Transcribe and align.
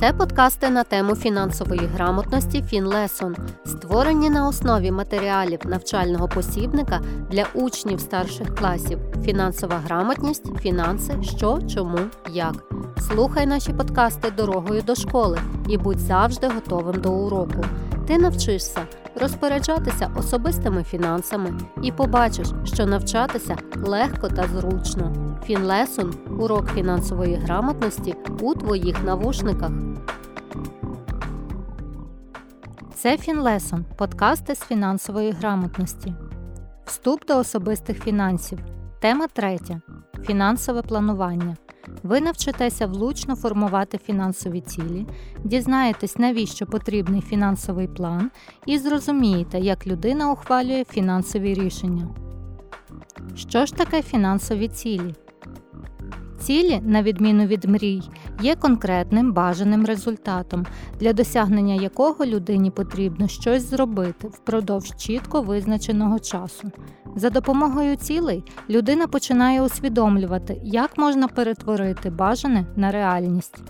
Це 0.00 0.12
подкасти 0.12 0.70
на 0.70 0.84
тему 0.84 1.14
фінансової 1.16 1.80
грамотності 1.80 2.62
Фінлесон, 2.62 3.36
створені 3.66 4.30
на 4.30 4.48
основі 4.48 4.90
матеріалів 4.90 5.58
навчального 5.64 6.28
посібника 6.28 7.00
для 7.30 7.46
учнів 7.54 8.00
старших 8.00 8.54
класів. 8.54 8.98
Фінансова 9.24 9.76
грамотність, 9.84 10.56
фінанси, 10.60 11.14
що, 11.22 11.58
чому, 11.74 11.98
як. 12.32 12.54
Слухай 13.00 13.46
наші 13.46 13.72
подкасти 13.72 14.30
дорогою 14.30 14.82
до 14.82 14.94
школи 14.94 15.38
і 15.68 15.78
будь 15.78 16.00
завжди 16.00 16.48
готовим 16.48 17.00
до 17.00 17.12
уроку. 17.12 17.64
Ти 18.06 18.18
навчишся 18.18 18.80
розпоряджатися 19.18 20.10
особистими 20.16 20.84
фінансами 20.84 21.60
і 21.82 21.92
побачиш, 21.92 22.48
що 22.64 22.86
навчатися 22.86 23.56
легко 23.76 24.28
та 24.28 24.44
зручно. 24.48 25.12
Фінлесон 25.44 26.14
урок 26.38 26.66
фінансової 26.74 27.34
грамотності 27.34 28.14
у 28.40 28.54
твоїх 28.54 29.04
навушниках. 29.04 29.70
Це 32.94 33.18
Фінлесон 33.18 33.84
подкасти 33.96 34.54
з 34.54 34.60
фінансової 34.60 35.30
грамотності. 35.30 36.14
Вступ 36.84 37.26
до 37.26 37.38
особистих 37.38 38.04
фінансів. 38.04 38.58
Тема 39.00 39.26
третя. 39.26 39.80
Фінансове 40.26 40.82
планування. 40.82 41.56
Ви 42.02 42.20
навчитеся 42.20 42.86
влучно 42.86 43.36
формувати 43.36 43.98
фінансові 43.98 44.60
цілі, 44.60 45.06
дізнаєтесь, 45.44 46.18
навіщо 46.18 46.66
потрібний 46.66 47.20
фінансовий 47.20 47.88
план, 47.88 48.30
і 48.66 48.78
зрозумієте, 48.78 49.58
як 49.58 49.86
людина 49.86 50.32
ухвалює 50.32 50.84
фінансові 50.84 51.54
рішення. 51.54 52.08
Що 53.34 53.66
ж 53.66 53.74
таке 53.74 54.02
фінансові 54.02 54.68
цілі? 54.68 55.14
Цілі, 56.38 56.80
на 56.84 57.02
відміну 57.02 57.46
від 57.46 57.64
мрій, 57.64 58.02
є 58.42 58.54
конкретним 58.54 59.32
бажаним 59.32 59.86
результатом, 59.86 60.66
для 61.00 61.12
досягнення 61.12 61.74
якого 61.74 62.26
людині 62.26 62.70
потрібно 62.70 63.28
щось 63.28 63.70
зробити 63.70 64.28
впродовж 64.28 64.96
чітко 64.96 65.42
визначеного 65.42 66.18
часу. 66.18 66.70
За 67.16 67.30
допомогою 67.30 67.96
цілей 67.96 68.44
людина 68.70 69.06
починає 69.06 69.62
усвідомлювати, 69.62 70.60
як 70.64 70.98
можна 70.98 71.28
перетворити 71.28 72.10
бажане 72.10 72.66
на 72.76 72.90
реальність. 72.92 73.62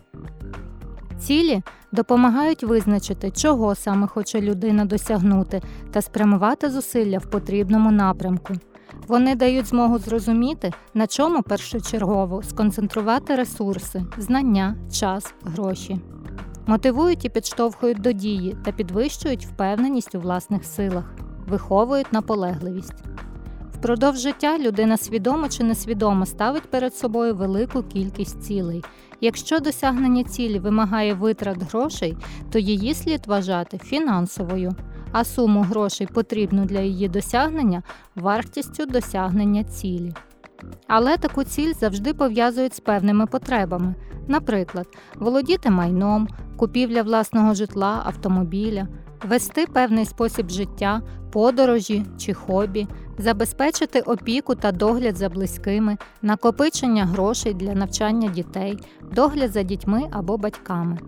Цілі 1.19 1.63
допомагають 1.93 2.63
визначити, 2.63 3.31
чого 3.31 3.75
саме 3.75 4.07
хоче 4.07 4.41
людина 4.41 4.85
досягнути, 4.85 5.63
та 5.93 6.03
спрямувати 6.03 6.71
зусилля 6.71 7.19
в 7.19 7.31
потрібному 7.31 7.91
напрямку. 7.91 8.55
Вони 9.09 9.35
дають 9.35 9.67
змогу 9.67 9.99
зрозуміти, 9.99 10.73
на 10.95 11.07
чому 11.07 11.43
першочергово 11.43 12.43
сконцентрувати 12.43 13.37
ресурси, 13.37 14.05
знання, 14.19 14.77
час, 14.93 15.35
гроші. 15.43 16.01
Мотивують 16.67 17.25
і 17.25 17.29
підштовхують 17.29 18.01
до 18.01 18.13
дії 18.13 18.57
та 18.65 18.73
підвищують 18.73 19.47
впевненість 19.47 20.15
у 20.15 20.21
власних 20.21 20.65
силах, 20.65 21.15
виховують 21.47 22.13
наполегливість. 22.13 23.05
Впродовж 23.79 24.19
життя 24.19 24.59
людина 24.59 24.97
свідомо 24.97 25.49
чи 25.49 25.65
несвідомо 25.65 26.27
ставить 26.27 26.71
перед 26.71 26.95
собою 26.95 27.35
велику 27.35 27.83
кількість 27.83 28.43
цілей. 28.43 28.85
Якщо 29.21 29.59
досягнення 29.59 30.25
цілі 30.25 30.59
вимагає 30.59 31.15
витрат 31.15 31.63
грошей, 31.63 32.17
то 32.51 32.59
її 32.59 32.95
слід 32.95 33.27
вважати 33.27 33.79
фінансовою, 33.79 34.75
а 35.13 35.25
суму 35.25 35.63
грошей 35.63 36.07
потрібну 36.07 36.65
для 36.65 36.81
її 36.81 37.09
досягнення 37.09 37.83
вартістю 38.15 38.87
досягнення 38.87 39.65
цілі. 39.65 40.15
Але 40.87 41.17
таку 41.17 41.45
ціль 41.45 41.75
завжди 41.75 42.15
пов'язують 42.15 42.75
з 42.75 42.81
певними 42.81 43.27
потребами, 43.27 43.95
наприклад, 44.27 44.87
володіти 45.17 45.71
майном, 45.71 46.29
купівля 46.57 47.03
власного 47.03 47.55
житла, 47.55 48.03
автомобіля, 48.05 48.89
вести 49.25 49.67
певний 49.67 50.05
спосіб 50.05 50.51
життя, 50.51 51.03
подорожі 51.33 52.05
чи 52.19 52.35
хобі, 52.35 52.87
забезпечити 53.19 54.01
опіку 54.01 54.55
та 54.55 54.73
догляд 54.73 55.17
за 55.17 55.29
близькими, 55.29 55.97
накопичення 56.23 57.07
грошей 57.07 57.55
для 57.55 57.75
навчання 57.75 58.29
дітей, 58.29 58.79
догляд 59.13 59.53
за 59.53 59.63
дітьми 59.63 60.09
або 60.13 60.39
батьками 60.39 60.99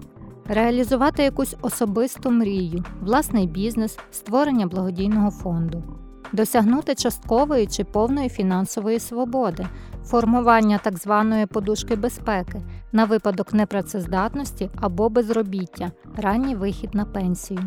реалізувати 0.50 1.22
якусь 1.22 1.56
особисту 1.62 2.30
мрію, 2.30 2.84
власний 3.00 3.46
бізнес, 3.46 3.98
створення 4.10 4.66
благодійного 4.66 5.30
фонду, 5.30 5.84
досягнути 6.32 6.94
часткової 6.94 7.66
чи 7.66 7.84
повної 7.84 8.28
фінансової 8.28 9.00
свободи, 9.00 9.66
формування 10.04 10.80
так 10.84 10.98
званої 10.98 11.46
подушки 11.46 11.96
безпеки 11.96 12.62
на 12.92 13.04
випадок 13.04 13.52
непрацездатності 13.52 14.70
або 14.80 15.08
безробіття, 15.08 15.90
ранній 16.16 16.54
вихід 16.54 16.94
на 16.94 17.04
пенсію. 17.04 17.60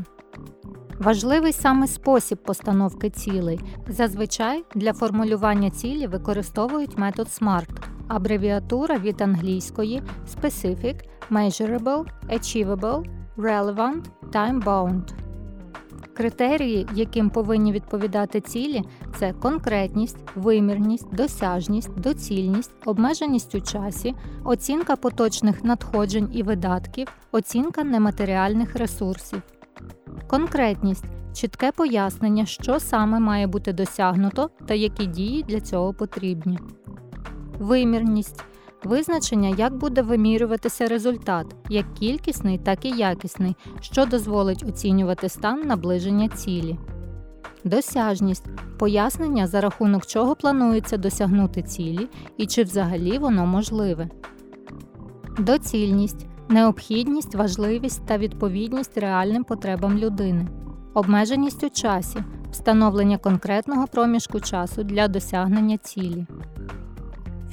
Важливий 1.00 1.54
саме 1.54 1.88
спосіб 1.88 2.38
постановки 2.38 3.10
цілей. 3.10 3.60
Зазвичай 3.88 4.64
для 4.76 4.94
формулювання 4.94 5.70
цілі 5.70 6.08
використовують 6.08 6.98
метод 6.98 7.28
SMART, 7.28 7.70
абревіатура 8.08 8.98
від 8.98 9.22
англійської 9.22 10.02
Specific, 10.36 10.96
Measurable, 11.32 12.06
Achievable, 12.30 13.06
Relevant, 13.38 14.04
Time-bound. 14.32 15.14
Критерії, 16.14 16.88
яким 16.94 17.30
повинні 17.30 17.72
відповідати 17.72 18.42
цілі, 18.42 18.84
це 19.20 19.34
конкретність, 19.34 20.18
вимірність, 20.36 21.16
досяжність, 21.16 22.00
доцільність, 22.00 22.72
обмеженість 22.86 23.56
у 23.56 23.62
часі, 23.62 24.16
оцінка 24.44 24.96
поточних 24.96 25.64
надходжень 25.64 26.30
і 26.34 26.44
видатків, 26.44 27.08
оцінка 27.32 27.84
нематеріальних 27.84 28.76
ресурсів. 28.76 29.42
Конкретність 30.28 31.06
чітке 31.34 31.72
пояснення, 31.72 32.46
що 32.46 32.80
саме 32.80 33.20
має 33.20 33.48
бути 33.48 33.74
досягнуто 33.74 34.50
та 34.66 34.74
які 34.74 35.06
дії 35.06 35.44
для 35.44 35.62
цього 35.62 35.94
потрібні. 35.94 36.60
Вимірність 37.60 38.44
визначення, 38.86 39.56
як 39.58 39.78
буде 39.78 40.02
вимірюватися 40.02 40.88
результат, 40.88 41.46
як 41.70 41.94
кількісний, 41.94 42.58
так 42.58 42.86
і 42.86 42.90
якісний, 42.90 43.56
що 43.82 44.06
дозволить 44.06 44.64
оцінювати 44.68 45.30
стан 45.30 45.62
наближення 45.68 46.30
цілі. 46.30 46.78
Досяжність 47.64 48.46
пояснення, 48.80 49.48
за 49.48 49.62
рахунок 49.62 50.06
чого 50.06 50.36
планується 50.36 50.98
досягнути 50.98 51.62
цілі 51.62 52.08
і 52.38 52.46
чи 52.46 52.64
взагалі 52.64 53.18
воно 53.18 53.46
можливе. 53.46 54.10
Доцільність 55.40 56.26
необхідність, 56.50 57.36
важливість 57.36 58.06
та 58.06 58.18
відповідність 58.18 58.98
реальним 58.98 59.44
потребам 59.44 59.98
людини, 59.98 60.48
обмеженість 60.94 61.64
у 61.64 61.70
часі, 61.70 62.20
встановлення 62.52 63.18
конкретного 63.18 63.88
проміжку 63.88 64.40
часу 64.40 64.84
для 64.84 65.08
досягнення 65.08 65.78
цілі. 65.78 66.26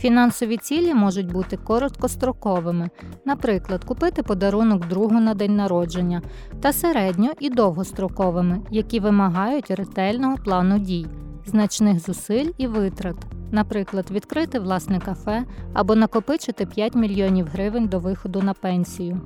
Фінансові 0.00 0.56
цілі 0.56 0.94
можуть 0.94 1.32
бути 1.32 1.56
короткостроковими, 1.56 2.90
наприклад, 3.24 3.84
купити 3.84 4.22
подарунок 4.22 4.88
другу 4.88 5.20
на 5.20 5.34
день 5.34 5.56
народження, 5.56 6.22
та 6.60 6.72
середньо 6.72 7.30
і 7.40 7.50
довгостроковими, 7.50 8.60
які 8.70 9.00
вимагають 9.00 9.70
ретельного 9.70 10.36
плану 10.36 10.78
дій, 10.78 11.06
значних 11.46 12.00
зусиль 12.00 12.50
і 12.58 12.66
витрат 12.66 13.16
наприклад, 13.52 14.10
відкрити 14.10 14.58
власне 14.58 15.00
кафе 15.00 15.44
або 15.72 15.94
накопичити 15.94 16.66
5 16.66 16.94
мільйонів 16.94 17.46
гривень 17.52 17.86
до 17.86 17.98
виходу 17.98 18.42
на 18.42 18.54
пенсію. 18.54 19.20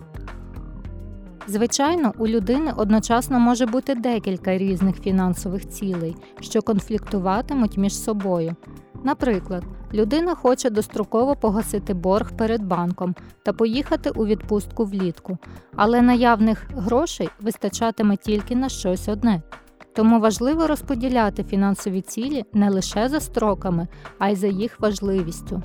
Звичайно, 1.46 2.12
у 2.18 2.26
людини 2.26 2.72
одночасно 2.76 3.40
може 3.40 3.66
бути 3.66 3.94
декілька 3.94 4.58
різних 4.58 4.96
фінансових 5.00 5.68
цілей, 5.68 6.16
що 6.40 6.62
конфліктуватимуть 6.62 7.76
між 7.76 7.98
собою. 7.98 8.56
Наприклад, 9.02 9.64
людина 9.94 10.34
хоче 10.34 10.70
достроково 10.70 11.36
погасити 11.36 11.94
борг 11.94 12.36
перед 12.36 12.62
банком 12.62 13.14
та 13.42 13.52
поїхати 13.52 14.10
у 14.10 14.26
відпустку 14.26 14.84
влітку, 14.84 15.38
але 15.76 16.02
наявних 16.02 16.70
грошей 16.76 17.28
вистачатиме 17.40 18.16
тільки 18.16 18.56
на 18.56 18.68
щось 18.68 19.08
одне. 19.08 19.42
Тому 19.94 20.20
важливо 20.20 20.66
розподіляти 20.66 21.44
фінансові 21.44 22.00
цілі 22.00 22.44
не 22.52 22.70
лише 22.70 23.08
за 23.08 23.20
строками, 23.20 23.88
а 24.18 24.28
й 24.28 24.36
за 24.36 24.46
їх 24.46 24.80
важливістю. 24.80 25.62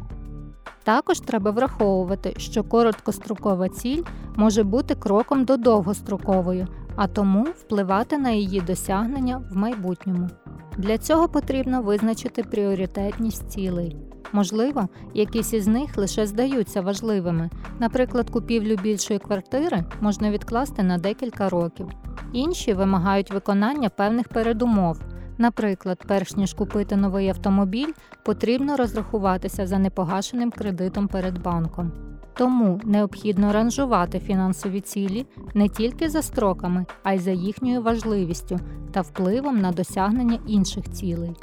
Також 0.83 1.19
треба 1.19 1.51
враховувати, 1.51 2.33
що 2.37 2.63
короткострокова 2.63 3.69
ціль 3.69 4.03
може 4.35 4.63
бути 4.63 4.95
кроком 4.95 5.45
до 5.45 5.57
довгострокової, 5.57 6.67
а 6.95 7.07
тому 7.07 7.43
впливати 7.43 8.17
на 8.17 8.29
її 8.29 8.61
досягнення 8.61 9.43
в 9.51 9.57
майбутньому. 9.57 10.29
Для 10.77 10.97
цього 10.97 11.29
потрібно 11.29 11.81
визначити 11.81 12.43
пріоритетність 12.43 13.49
цілей. 13.51 14.08
Можливо, 14.33 14.87
якісь 15.13 15.53
із 15.53 15.67
них 15.67 15.97
лише 15.97 16.27
здаються 16.27 16.81
важливими. 16.81 17.49
Наприклад, 17.79 18.29
купівлю 18.29 18.75
більшої 18.75 19.19
квартири 19.19 19.83
можна 20.01 20.31
відкласти 20.31 20.83
на 20.83 20.97
декілька 20.97 21.49
років. 21.49 21.87
Інші 22.33 22.73
вимагають 22.73 23.31
виконання 23.31 23.89
певних 23.89 24.27
передумов. 24.27 25.01
Наприклад, 25.37 26.03
перш 26.07 26.35
ніж 26.35 26.53
купити 26.53 26.95
новий 26.95 27.29
автомобіль, 27.29 27.93
потрібно 28.25 28.77
розрахуватися 28.77 29.67
за 29.67 29.79
непогашеним 29.79 30.51
кредитом 30.51 31.07
перед 31.07 31.41
банком. 31.41 31.91
Тому 32.37 32.81
необхідно 32.83 33.53
ранжувати 33.53 34.19
фінансові 34.19 34.81
цілі 34.81 35.25
не 35.53 35.69
тільки 35.69 36.09
за 36.09 36.21
строками, 36.21 36.85
а 37.03 37.13
й 37.13 37.19
за 37.19 37.31
їхньою 37.31 37.81
важливістю 37.81 38.59
та 38.91 39.01
впливом 39.01 39.59
на 39.59 39.71
досягнення 39.71 40.39
інших 40.47 40.89
цілей. 40.91 41.35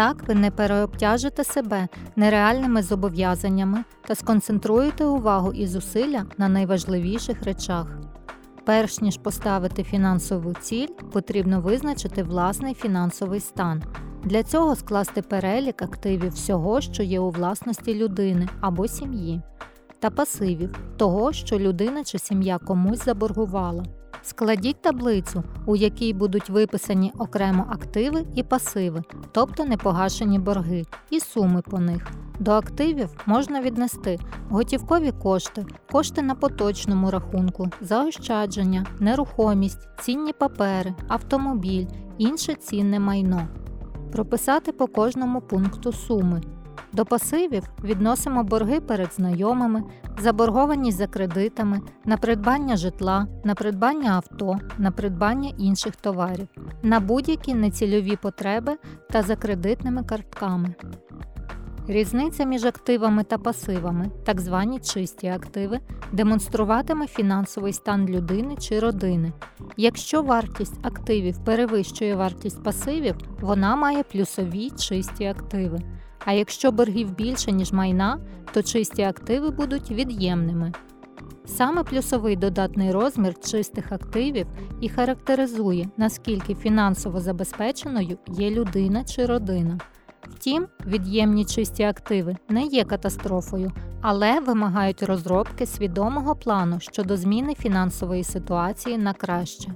Так 0.00 0.28
ви 0.28 0.34
не 0.34 0.50
переобтяжите 0.50 1.44
себе 1.44 1.88
нереальними 2.16 2.82
зобов'язаннями 2.82 3.84
та 4.06 4.14
сконцентруєте 4.14 5.04
увагу 5.04 5.52
і 5.52 5.66
зусилля 5.66 6.26
на 6.38 6.48
найважливіших 6.48 7.42
речах. 7.42 7.86
Перш 8.64 9.00
ніж 9.00 9.18
поставити 9.18 9.84
фінансову 9.84 10.54
ціль, 10.54 10.88
потрібно 11.12 11.60
визначити 11.60 12.22
власний 12.22 12.74
фінансовий 12.74 13.40
стан. 13.40 13.82
Для 14.24 14.42
цього 14.42 14.76
скласти 14.76 15.22
перелік 15.22 15.82
активів 15.82 16.32
всього, 16.32 16.80
що 16.80 17.02
є 17.02 17.20
у 17.20 17.30
власності 17.30 17.94
людини 17.94 18.48
або 18.60 18.88
сім'ї, 18.88 19.42
та 19.98 20.10
пасивів 20.10 20.78
того, 20.96 21.32
що 21.32 21.58
людина 21.58 22.04
чи 22.04 22.18
сім'я 22.18 22.58
комусь 22.58 23.04
заборгувала. 23.04 23.84
Складіть 24.22 24.82
таблицю, 24.82 25.44
у 25.66 25.76
якій 25.76 26.12
будуть 26.12 26.50
виписані 26.50 27.12
окремо 27.18 27.66
активи 27.70 28.24
і 28.34 28.42
пасиви, 28.42 29.02
тобто 29.32 29.64
непогашені 29.64 30.38
борги, 30.38 30.84
і 31.10 31.20
суми 31.20 31.62
по 31.62 31.78
них. 31.78 32.10
До 32.38 32.50
активів 32.50 33.08
можна 33.26 33.60
віднести 33.60 34.18
готівкові 34.50 35.12
кошти, 35.12 35.66
кошти 35.92 36.22
на 36.22 36.34
поточному 36.34 37.10
рахунку, 37.10 37.70
заощадження, 37.80 38.86
нерухомість, 39.00 39.88
цінні 40.00 40.32
папери, 40.32 40.94
автомобіль, 41.08 41.86
інше 42.18 42.54
цінне 42.54 43.00
майно. 43.00 43.48
Прописати 44.12 44.72
по 44.72 44.86
кожному 44.86 45.40
пункту 45.40 45.92
суми. 45.92 46.40
До 46.92 47.04
пасивів 47.04 47.62
відносимо 47.84 48.44
борги 48.44 48.80
перед 48.80 49.12
знайомими, 49.12 49.82
заборгованість 50.18 50.98
за 50.98 51.06
кредитами, 51.06 51.80
на 52.04 52.16
придбання 52.16 52.76
житла, 52.76 53.26
на 53.44 53.54
придбання 53.54 54.12
авто, 54.12 54.58
на 54.78 54.90
придбання 54.90 55.52
інших 55.58 55.96
товарів, 55.96 56.48
на 56.82 57.00
будь-які 57.00 57.54
нецільові 57.54 58.16
потреби 58.16 58.76
та 59.10 59.22
за 59.22 59.36
кредитними 59.36 60.04
картками. 60.04 60.74
Різниця 61.86 62.44
між 62.44 62.64
активами 62.64 63.24
та 63.24 63.38
пасивами, 63.38 64.10
так 64.24 64.40
звані 64.40 64.80
чисті 64.80 65.26
активи, 65.26 65.80
демонструватиме 66.12 67.06
фінансовий 67.06 67.72
стан 67.72 68.06
людини 68.06 68.56
чи 68.56 68.80
родини. 68.80 69.32
Якщо 69.76 70.22
вартість 70.22 70.78
активів 70.82 71.44
перевищує 71.44 72.16
вартість 72.16 72.62
пасивів, 72.62 73.14
вона 73.40 73.76
має 73.76 74.02
плюсові 74.02 74.70
чисті 74.70 75.24
активи. 75.24 75.78
А 76.24 76.32
якщо 76.32 76.72
боргів 76.72 77.14
більше, 77.14 77.52
ніж 77.52 77.72
майна, 77.72 78.18
то 78.52 78.62
чисті 78.62 79.02
активи 79.02 79.50
будуть 79.50 79.90
від'ємними. 79.90 80.72
Саме 81.46 81.84
плюсовий 81.84 82.36
додатний 82.36 82.92
розмір 82.92 83.34
чистих 83.40 83.92
активів 83.92 84.46
і 84.80 84.88
характеризує, 84.88 85.88
наскільки 85.96 86.54
фінансово 86.54 87.20
забезпеченою 87.20 88.18
є 88.28 88.50
людина 88.50 89.04
чи 89.04 89.26
родина. 89.26 89.78
Втім, 90.22 90.66
від'ємні 90.86 91.44
чисті 91.44 91.82
активи 91.82 92.36
не 92.48 92.62
є 92.62 92.84
катастрофою, 92.84 93.72
але 94.00 94.40
вимагають 94.40 95.02
розробки 95.02 95.66
свідомого 95.66 96.36
плану 96.36 96.80
щодо 96.80 97.16
зміни 97.16 97.54
фінансової 97.54 98.24
ситуації 98.24 98.98
на 98.98 99.12
краще. 99.12 99.70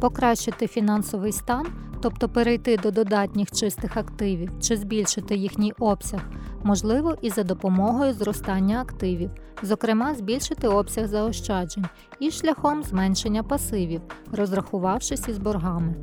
Покращити 0.00 0.66
фінансовий 0.66 1.32
стан, 1.32 1.66
тобто 2.02 2.28
перейти 2.28 2.76
до 2.76 2.90
додатніх 2.90 3.50
чистих 3.50 3.96
активів 3.96 4.50
чи 4.60 4.76
збільшити 4.76 5.36
їхній 5.36 5.72
обсяг, 5.78 6.20
можливо 6.64 7.16
і 7.22 7.30
за 7.30 7.42
допомогою 7.42 8.12
зростання 8.12 8.80
активів, 8.80 9.30
зокрема 9.62 10.14
збільшити 10.14 10.68
обсяг 10.68 11.06
заощаджень 11.06 11.86
і 12.20 12.30
шляхом 12.30 12.82
зменшення 12.82 13.42
пасивів, 13.42 14.00
розрахувавшись 14.32 15.28
із 15.28 15.38
боргами. 15.38 15.94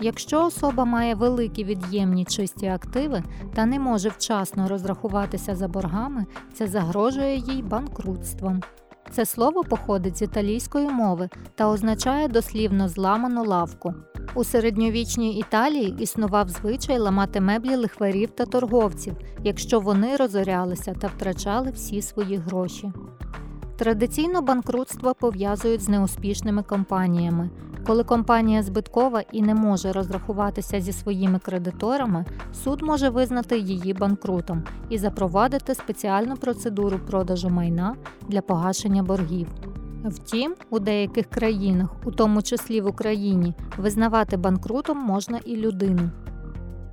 Якщо 0.00 0.46
особа 0.46 0.84
має 0.84 1.14
великі 1.14 1.64
від'ємні 1.64 2.24
чисті 2.24 2.66
активи 2.66 3.22
та 3.54 3.66
не 3.66 3.78
може 3.78 4.08
вчасно 4.08 4.68
розрахуватися 4.68 5.56
за 5.56 5.68
боргами, 5.68 6.26
це 6.54 6.66
загрожує 6.66 7.36
їй 7.36 7.62
банкрутством. 7.62 8.62
Це 9.12 9.26
слово 9.26 9.64
походить 9.64 10.16
з 10.18 10.22
італійської 10.22 10.88
мови 10.88 11.28
та 11.54 11.68
означає 11.68 12.28
дослівно 12.28 12.88
зламану 12.88 13.44
лавку. 13.44 13.94
У 14.34 14.44
середньовічній 14.44 15.38
Італії 15.38 15.96
існував 15.98 16.48
звичай 16.48 16.98
ламати 16.98 17.40
меблі 17.40 17.76
лихварів 17.76 18.30
та 18.30 18.46
торговців, 18.46 19.16
якщо 19.44 19.80
вони 19.80 20.16
розорялися 20.16 20.94
та 20.94 21.06
втрачали 21.06 21.70
всі 21.70 22.02
свої 22.02 22.36
гроші. 22.36 22.92
Традиційно 23.80 24.42
банкрутство 24.42 25.14
пов'язують 25.14 25.82
з 25.82 25.88
неуспішними 25.88 26.62
компаніями. 26.62 27.50
Коли 27.86 28.04
компанія 28.04 28.62
збиткова 28.62 29.22
і 29.32 29.42
не 29.42 29.54
може 29.54 29.92
розрахуватися 29.92 30.80
зі 30.80 30.92
своїми 30.92 31.38
кредиторами, 31.38 32.24
суд 32.64 32.82
може 32.82 33.08
визнати 33.08 33.58
її 33.58 33.94
банкрутом 33.94 34.62
і 34.88 34.98
запровадити 34.98 35.74
спеціальну 35.74 36.36
процедуру 36.36 36.98
продажу 37.06 37.48
майна 37.48 37.96
для 38.28 38.40
погашення 38.40 39.02
боргів. 39.02 39.46
Втім, 40.04 40.54
у 40.70 40.78
деяких 40.78 41.26
країнах, 41.26 41.90
у 42.04 42.10
тому 42.10 42.42
числі 42.42 42.80
в 42.80 42.86
Україні, 42.86 43.54
визнавати 43.78 44.36
банкрутом 44.36 44.98
можна 44.98 45.40
і 45.44 45.56
людину. 45.56 46.10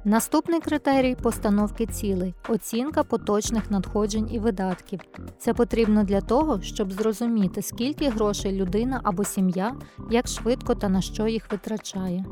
Наступний 0.08 0.60
критерій 0.60 1.16
постановки 1.16 1.86
цілей 1.86 2.34
оцінка 2.50 3.04
поточних 3.04 3.72
надходжень 3.72 4.30
і 4.32 4.40
видатків. 4.40 5.00
Це 5.38 5.54
потрібно 5.54 6.04
для 6.04 6.22
того, 6.22 6.62
щоб 6.62 6.92
зрозуміти, 6.92 7.62
скільки 7.62 8.10
грошей 8.10 8.52
людина 8.52 9.02
або 9.04 9.24
сім'я, 9.24 9.76
як 10.12 10.28
швидко 10.28 10.76
та 10.76 10.90
на 10.90 11.02
що 11.02 11.28
їх 11.28 11.52
витрачає. 11.52 12.26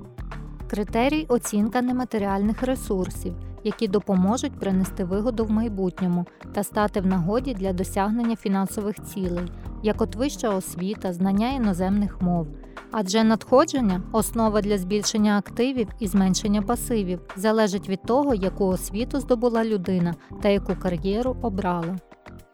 Критерій 0.69 1.25
оцінка 1.30 1.81
нематеріальних 1.81 2.63
ресурсів, 2.63 3.33
які 3.65 3.88
допоможуть 3.88 4.59
принести 4.59 5.03
вигоду 5.03 5.45
в 5.45 5.51
майбутньому 5.51 6.25
та 6.53 6.63
стати 6.63 7.01
в 7.01 7.07
нагоді 7.07 7.53
для 7.53 7.73
досягнення 7.73 8.35
фінансових 8.35 8.95
цілей, 9.03 9.51
як 9.83 10.01
от 10.01 10.15
вища 10.15 10.50
освіта, 10.50 11.13
знання 11.13 11.51
іноземних 11.51 12.21
мов. 12.21 12.47
Адже 12.91 13.23
надходження, 13.23 14.01
основа 14.12 14.62
для 14.62 14.77
збільшення 14.77 15.38
активів 15.38 15.88
і 16.00 16.07
зменшення 16.07 16.62
пасивів, 16.62 17.19
залежить 17.35 17.89
від 17.89 18.01
того, 18.01 18.35
яку 18.35 18.65
освіту 18.65 19.19
здобула 19.19 19.65
людина 19.65 20.15
та 20.41 20.50
яку 20.50 20.75
кар'єру 20.75 21.38
обрала. 21.41 21.95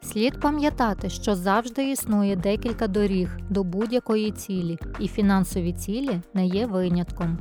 Слід 0.02 0.40
пам'ятати, 0.40 1.10
що 1.10 1.36
завжди 1.36 1.92
існує 1.92 2.36
декілька 2.36 2.88
доріг 2.88 3.38
до 3.50 3.64
будь-якої 3.64 4.32
цілі, 4.32 4.80
і 5.00 5.08
фінансові 5.08 5.74
цілі 5.74 6.22
не 6.34 6.46
є 6.46 6.66
винятком. 6.66 7.38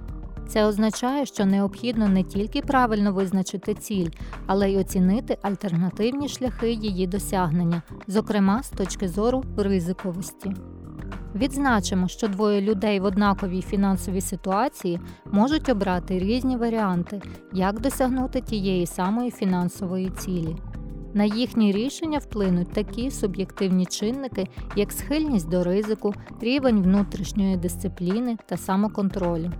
Це 0.50 0.64
означає, 0.64 1.26
що 1.26 1.47
необхідно 1.47 2.09
не 2.09 2.23
тільки 2.23 2.62
правильно 2.62 3.12
визначити 3.12 3.75
ціль, 3.75 4.09
але 4.47 4.71
й 4.71 4.76
оцінити 4.76 5.38
альтернативні 5.42 6.28
шляхи 6.28 6.73
її 6.73 7.07
досягнення, 7.07 7.83
зокрема 8.07 8.62
з 8.62 8.71
точки 8.71 9.09
зору 9.09 9.45
ризиковості. 9.57 10.54
Відзначимо, 11.35 12.09
що 12.09 12.28
двоє 12.28 12.61
людей 12.61 13.00
в 13.00 13.04
однаковій 13.04 13.62
фінансовій 13.62 14.21
ситуації 14.21 15.00
можуть 15.33 15.69
обрати 15.69 16.19
різні 16.19 16.57
варіанти, 16.57 17.23
як 17.52 17.80
досягнути 17.80 18.40
тієї 18.40 18.87
самої 18.87 19.30
фінансової 19.30 20.11
цілі. 20.11 20.57
На 21.14 21.25
їхні 21.25 21.73
рішення 21.73 22.19
вплинуть 22.19 22.73
такі 22.73 23.11
суб'єктивні 23.11 23.87
чинники, 23.87 24.49
як 24.76 24.92
схильність 24.92 25.49
до 25.49 25.64
ризику, 25.64 26.14
рівень 26.40 26.83
внутрішньої 26.83 27.57
дисципліни 27.57 28.37
та 28.47 28.57
самоконтролю. 28.57 29.52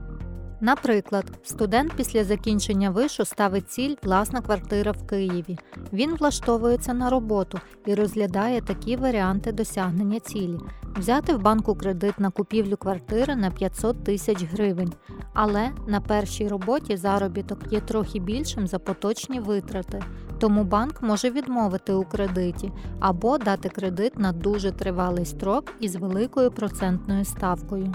Наприклад, 0.61 1.25
студент 1.43 1.93
після 1.97 2.25
закінчення 2.25 2.91
вишу 2.91 3.25
ставить 3.25 3.71
ціль 3.71 3.95
власна 4.03 4.41
квартира 4.41 4.93
в 4.93 5.07
Києві. 5.07 5.59
Він 5.93 6.15
влаштовується 6.15 6.95
на 6.95 7.11
роботу 7.11 7.61
і 7.87 7.95
розглядає 7.95 8.61
такі 8.61 8.97
варіанти 8.97 9.53
досягнення 9.53 10.21
цілі: 10.21 10.59
взяти 10.97 11.35
в 11.37 11.43
банку 11.43 11.75
кредит 11.75 12.19
на 12.19 12.31
купівлю 12.31 12.77
квартири 12.77 13.37
на 13.37 13.51
500 13.51 14.05
тисяч 14.05 14.45
гривень, 14.45 14.93
але 15.35 15.71
на 15.87 16.01
першій 16.01 16.49
роботі 16.49 16.97
заробіток 16.97 17.59
є 17.73 17.81
трохи 17.81 18.19
більшим 18.19 18.67
за 18.67 18.79
поточні 18.79 19.41
витрати, 19.41 20.03
тому 20.39 20.65
банк 20.65 21.03
може 21.03 21.31
відмовити 21.31 21.93
у 21.93 22.05
кредиті 22.05 22.73
або 23.01 23.39
дати 23.39 23.69
кредит 23.69 24.19
на 24.19 24.33
дуже 24.33 24.73
тривалий 24.73 25.25
строк 25.25 25.73
із 25.81 25.97
великою 25.97 26.51
процентною 26.51 27.25
ставкою. 27.25 27.95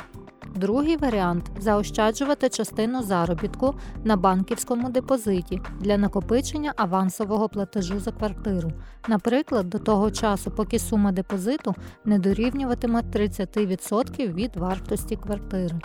Другий 0.55 0.97
варіант 0.97 1.51
заощаджувати 1.59 2.50
частину 2.50 3.03
заробітку 3.03 3.75
на 4.03 4.17
банківському 4.17 4.89
депозиті 4.89 5.62
для 5.79 5.97
накопичення 5.97 6.74
авансового 6.75 7.50
платежу 7.50 8.00
за 8.00 8.12
квартиру, 8.12 8.71
наприклад, 9.07 9.69
до 9.69 9.79
того 9.79 10.12
часу, 10.12 10.51
поки 10.51 10.79
сума 10.79 11.12
депозиту 11.12 11.75
не 12.05 12.19
дорівнюватиме 12.19 13.01
30% 13.01 14.33
від 14.33 14.55
вартості 14.55 15.15
квартири. 15.15 15.79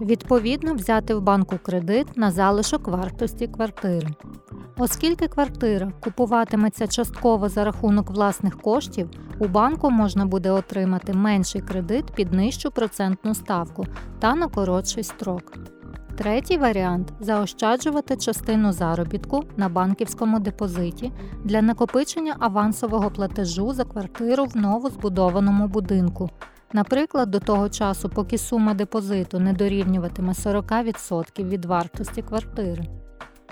Відповідно, 0.00 0.74
взяти 0.74 1.14
в 1.14 1.22
банку 1.22 1.58
кредит 1.62 2.16
на 2.16 2.30
залишок 2.30 2.88
вартості 2.88 3.46
квартири. 3.46 4.08
Оскільки 4.78 5.28
квартира 5.28 5.92
купуватиметься 6.04 6.86
частково 6.86 7.48
за 7.48 7.64
рахунок 7.64 8.10
власних 8.10 8.58
коштів, 8.60 9.10
у 9.38 9.48
банку 9.48 9.90
можна 9.90 10.26
буде 10.26 10.50
отримати 10.50 11.12
менший 11.12 11.60
кредит 11.60 12.04
під 12.14 12.32
нижчу 12.32 12.70
процентну 12.70 13.34
ставку 13.34 13.86
та 14.18 14.34
на 14.34 14.48
коротший 14.48 15.02
строк. 15.02 15.52
Третій 16.16 16.58
варіант 16.58 17.12
заощаджувати 17.20 18.16
частину 18.16 18.72
заробітку 18.72 19.44
на 19.56 19.68
банківському 19.68 20.40
депозиті 20.40 21.12
для 21.44 21.62
накопичення 21.62 22.36
авансового 22.38 23.10
платежу 23.10 23.72
за 23.72 23.84
квартиру 23.84 24.44
в 24.44 24.56
новозбудованому 24.56 25.68
будинку. 25.68 26.30
Наприклад, 26.72 27.30
до 27.30 27.40
того 27.40 27.68
часу, 27.68 28.08
поки 28.08 28.38
сума 28.38 28.74
депозиту 28.74 29.38
не 29.38 29.52
дорівнюватиме 29.52 30.32
40% 30.32 31.48
від 31.48 31.64
вартості 31.64 32.22
квартири. 32.22 32.84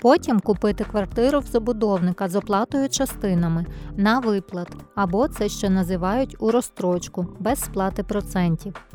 Потім 0.01 0.39
купити 0.39 0.83
квартиру 0.83 1.39
в 1.39 1.45
забудовника 1.45 2.29
з 2.29 2.35
оплатою 2.35 2.89
частинами 2.89 3.65
на 3.97 4.19
виплат, 4.19 4.67
або 4.95 5.27
це 5.27 5.49
ще 5.49 5.69
називають 5.69 6.35
у 6.39 6.51
розстрочку 6.51 7.27
без 7.39 7.59
сплати 7.59 8.03
процентів. 8.03 8.85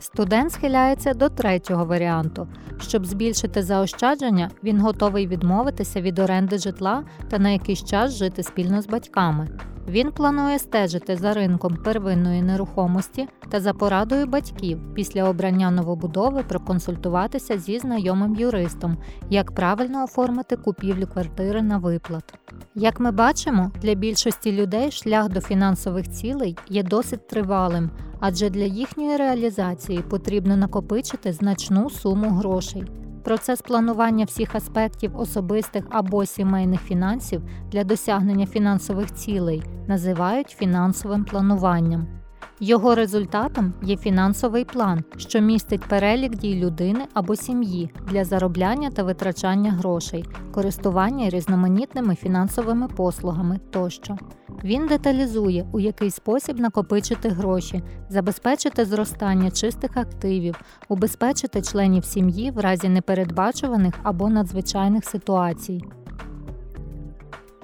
Студент 0.00 0.52
схиляється 0.52 1.14
до 1.14 1.28
третього 1.28 1.84
варіанту. 1.84 2.48
Щоб 2.80 3.06
збільшити 3.06 3.62
заощадження, 3.62 4.50
він 4.64 4.80
готовий 4.80 5.26
відмовитися 5.26 6.00
від 6.00 6.18
оренди 6.18 6.58
житла 6.58 7.04
та 7.30 7.38
на 7.38 7.50
якийсь 7.50 7.84
час 7.84 8.12
жити 8.16 8.42
спільно 8.42 8.82
з 8.82 8.86
батьками. 8.86 9.48
Він 9.88 10.12
планує 10.12 10.58
стежити 10.58 11.16
за 11.16 11.34
ринком 11.34 11.76
первинної 11.76 12.42
нерухомості 12.42 13.28
та 13.48 13.60
за 13.60 13.74
порадою 13.74 14.26
батьків 14.26 14.80
після 14.94 15.24
обрання 15.24 15.70
новобудови 15.70 16.42
проконсультуватися 16.48 17.58
зі 17.58 17.78
знайомим 17.78 18.36
юристом, 18.36 18.96
як 19.30 19.52
правильно 19.52 20.04
оформити 20.04 20.56
купівлю 20.56 21.06
квартири 21.06 21.62
на 21.62 21.78
виплат. 21.78 22.34
Як 22.74 23.00
ми 23.00 23.10
бачимо, 23.10 23.70
для 23.82 23.94
більшості 23.94 24.52
людей 24.52 24.90
шлях 24.90 25.28
до 25.28 25.40
фінансових 25.40 26.10
цілей 26.10 26.56
є 26.68 26.82
досить 26.82 27.28
тривалим, 27.28 27.90
адже 28.20 28.50
для 28.50 28.64
їхньої 28.64 29.16
реалізації 29.16 29.98
потрібно 29.98 30.56
накопичити 30.56 31.32
значну 31.32 31.90
суму 31.90 32.30
грошей. 32.30 32.84
Процес 33.24 33.62
планування 33.62 34.24
всіх 34.24 34.54
аспектів 34.54 35.16
особистих 35.16 35.84
або 35.90 36.26
сімейних 36.26 36.80
фінансів 36.80 37.42
для 37.72 37.84
досягнення 37.84 38.46
фінансових 38.46 39.14
цілей 39.14 39.62
називають 39.86 40.50
фінансовим 40.58 41.24
плануванням. 41.24 42.19
Його 42.62 42.94
результатом 42.94 43.72
є 43.82 43.96
фінансовий 43.96 44.64
план, 44.64 45.04
що 45.16 45.40
містить 45.40 45.84
перелік 45.88 46.36
дій 46.36 46.54
людини 46.54 47.00
або 47.14 47.36
сім'ї 47.36 47.90
для 48.10 48.24
заробляння 48.24 48.90
та 48.90 49.02
витрачання 49.02 49.72
грошей, 49.72 50.24
користування 50.52 51.30
різноманітними 51.30 52.14
фінансовими 52.14 52.88
послугами 52.88 53.60
тощо. 53.70 54.16
Він 54.64 54.86
деталізує, 54.86 55.66
у 55.72 55.80
який 55.80 56.10
спосіб 56.10 56.60
накопичити 56.60 57.28
гроші, 57.28 57.82
забезпечити 58.08 58.84
зростання 58.84 59.50
чистих 59.50 59.96
активів, 59.96 60.60
убезпечити 60.88 61.62
членів 61.62 62.04
сім'ї 62.04 62.50
в 62.50 62.58
разі 62.58 62.88
непередбачуваних 62.88 63.94
або 64.02 64.28
надзвичайних 64.28 65.04
ситуацій. 65.04 65.84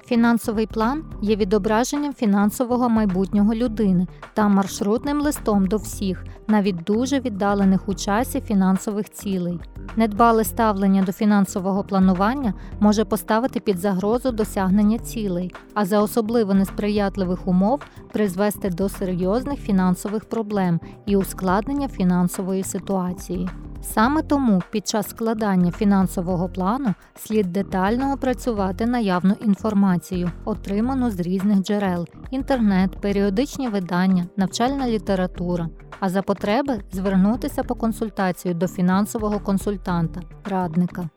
Фінансовий 0.07 0.65
план 0.65 1.03
є 1.21 1.35
відображенням 1.35 2.13
фінансового 2.13 2.89
майбутнього 2.89 3.53
людини 3.53 4.07
та 4.33 4.47
маршрутним 4.47 5.21
листом 5.21 5.67
до 5.67 5.77
всіх, 5.77 6.23
навіть 6.47 6.83
дуже 6.83 7.19
віддалених 7.19 7.89
у 7.89 7.93
часі 7.93 8.41
фінансових 8.41 9.09
цілей. 9.09 9.59
Недбале 9.95 10.43
ставлення 10.43 11.03
до 11.03 11.11
фінансового 11.11 11.83
планування 11.83 12.53
може 12.79 13.05
поставити 13.05 13.59
під 13.59 13.79
загрозу 13.79 14.31
досягнення 14.31 14.99
цілей, 14.99 15.55
а 15.73 15.85
за 15.85 16.01
особливо 16.01 16.53
несприятливих 16.53 17.47
умов 17.47 17.81
призвести 18.13 18.69
до 18.69 18.89
серйозних 18.89 19.59
фінансових 19.59 20.25
проблем 20.25 20.79
і 21.05 21.17
ускладнення 21.17 21.87
фінансової 21.87 22.63
ситуації. 22.63 23.49
Саме 23.81 24.21
тому 24.21 24.61
під 24.71 24.87
час 24.87 25.09
складання 25.09 25.71
фінансового 25.71 26.49
плану 26.49 26.93
слід 27.15 27.53
детально 27.53 28.13
опрацювати 28.13 28.85
наявну 28.85 29.35
інформацію, 29.41 30.31
отриману 30.45 31.11
з 31.11 31.19
різних 31.19 31.59
джерел: 31.59 32.07
інтернет, 32.31 33.01
періодичні 33.01 33.69
видання, 33.69 34.25
навчальна 34.37 34.89
література, 34.89 35.69
а 35.99 36.09
за 36.09 36.21
потреби 36.21 36.81
звернутися 36.91 37.63
по 37.63 37.75
консультацію 37.75 38.53
до 38.53 38.67
фінансового 38.67 39.39
консультанта, 39.39 40.21
радника. 40.45 41.09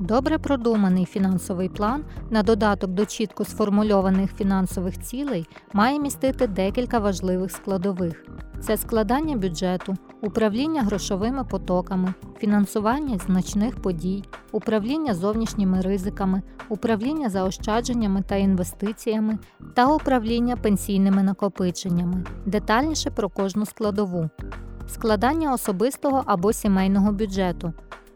Добре 0.00 0.38
продуманий 0.38 1.04
фінансовий 1.04 1.68
план 1.68 2.04
на 2.30 2.42
додаток 2.42 2.90
до 2.90 3.06
чітко 3.06 3.44
сформульованих 3.44 4.36
фінансових 4.36 5.02
цілей 5.02 5.46
має 5.72 5.98
містити 5.98 6.46
декілька 6.46 6.98
важливих 6.98 7.50
складових: 7.50 8.24
це 8.60 8.76
складання 8.76 9.36
бюджету, 9.36 9.96
управління 10.22 10.82
грошовими 10.82 11.44
потоками, 11.44 12.14
фінансування 12.38 13.18
значних 13.18 13.82
подій, 13.82 14.24
управління 14.52 15.14
зовнішніми 15.14 15.80
ризиками, 15.80 16.42
управління 16.68 17.28
заощадженнями 17.28 18.22
та 18.22 18.36
інвестиціями 18.36 19.38
та 19.74 19.86
управління 19.94 20.56
пенсійними 20.56 21.22
накопиченнями, 21.22 22.24
детальніше 22.46 23.10
про 23.10 23.28
кожну 23.28 23.66
складову, 23.66 24.30
складання 24.88 25.52
особистого 25.52 26.22
або 26.26 26.52
сімейного 26.52 27.12
бюджету. 27.12 27.72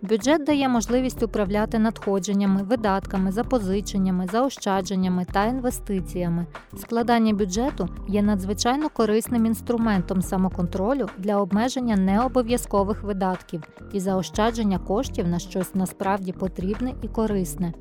Бюджет 0.09 0.45
дає 0.45 0.69
можливість 0.69 1.23
управляти 1.23 1.79
надходженнями, 1.79 2.63
видатками, 2.63 3.33
запозиченнями, 3.33 4.27
заощадженнями 4.33 5.27
та 5.33 5.45
інвестиціями. 5.45 6.47
Складання 6.77 7.33
бюджету 7.35 7.89
є 8.09 8.23
надзвичайно 8.23 8.89
корисним 8.89 9.47
інструментом 9.47 10.23
самоконтролю 10.23 11.09
для 11.19 11.37
обмеження 11.37 11.97
необов'язкових 11.97 13.03
видатків 13.03 13.63
і 13.93 14.01
заощадження 14.01 14.79
коштів 14.79 15.29
на 15.29 15.39
щось 15.39 15.75
насправді 15.75 16.33
потрібне 16.33 16.95
і 17.03 17.09
корисне. 17.09 17.73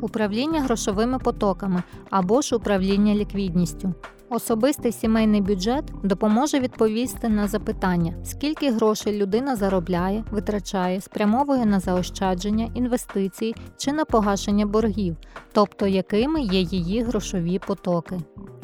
Управління 0.00 0.60
грошовими 0.60 1.18
потоками 1.18 1.82
або 2.10 2.40
ж 2.40 2.56
управління 2.56 3.14
ліквідністю. 3.14 3.94
Особистий 4.30 4.92
сімейний 4.92 5.40
бюджет 5.40 5.84
допоможе 6.02 6.60
відповісти 6.60 7.28
на 7.28 7.48
запитання, 7.48 8.14
скільки 8.24 8.70
грошей 8.70 9.18
людина 9.18 9.56
заробляє, 9.56 10.24
витрачає, 10.30 11.00
спрямовує 11.00 11.66
на 11.66 11.80
заощадження, 11.80 12.70
інвестиції 12.74 13.54
чи 13.76 13.92
на 13.92 14.04
погашення 14.04 14.66
боргів, 14.66 15.16
тобто 15.52 15.86
якими 15.86 16.40
є 16.40 16.60
її 16.60 17.02
грошові 17.02 17.60
потоки. 17.66 18.18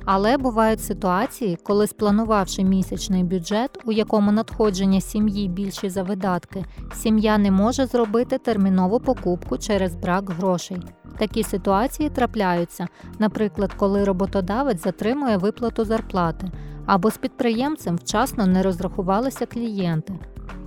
Але 0.05 0.37
бувають 0.37 0.85
ситуації, 0.85 1.59
коли 1.63 1.87
спланувавши 1.87 2.65
місячний 2.65 3.25
бюджет, 3.25 3.79
у 3.85 3.93
якому 3.93 4.33
надходження 4.33 5.01
сім'ї 5.01 5.49
більші 5.49 5.89
за 5.89 6.03
видатки, 6.03 6.65
сім'я 6.95 7.39
не 7.39 7.51
може 7.51 7.87
зробити 7.87 8.39
термінову 8.39 9.01
покупку 9.01 9.59
через 9.59 9.95
брак 9.95 10.31
грошей. 10.31 10.83
Такі 11.19 11.43
ситуації 11.43 12.11
трапляються, 12.11 12.89
наприклад, 13.19 13.75
коли 13.75 14.05
роботодавець 14.05 14.83
затримує 14.83 15.37
виплату 15.55 15.85
зарплати 15.85 16.51
або 16.87 17.11
з 17.11 17.17
підприємцем 17.17 17.97
вчасно 17.97 18.47
не 18.47 18.63
розрахувалися 18.63 19.47
клієнти. 19.47 20.19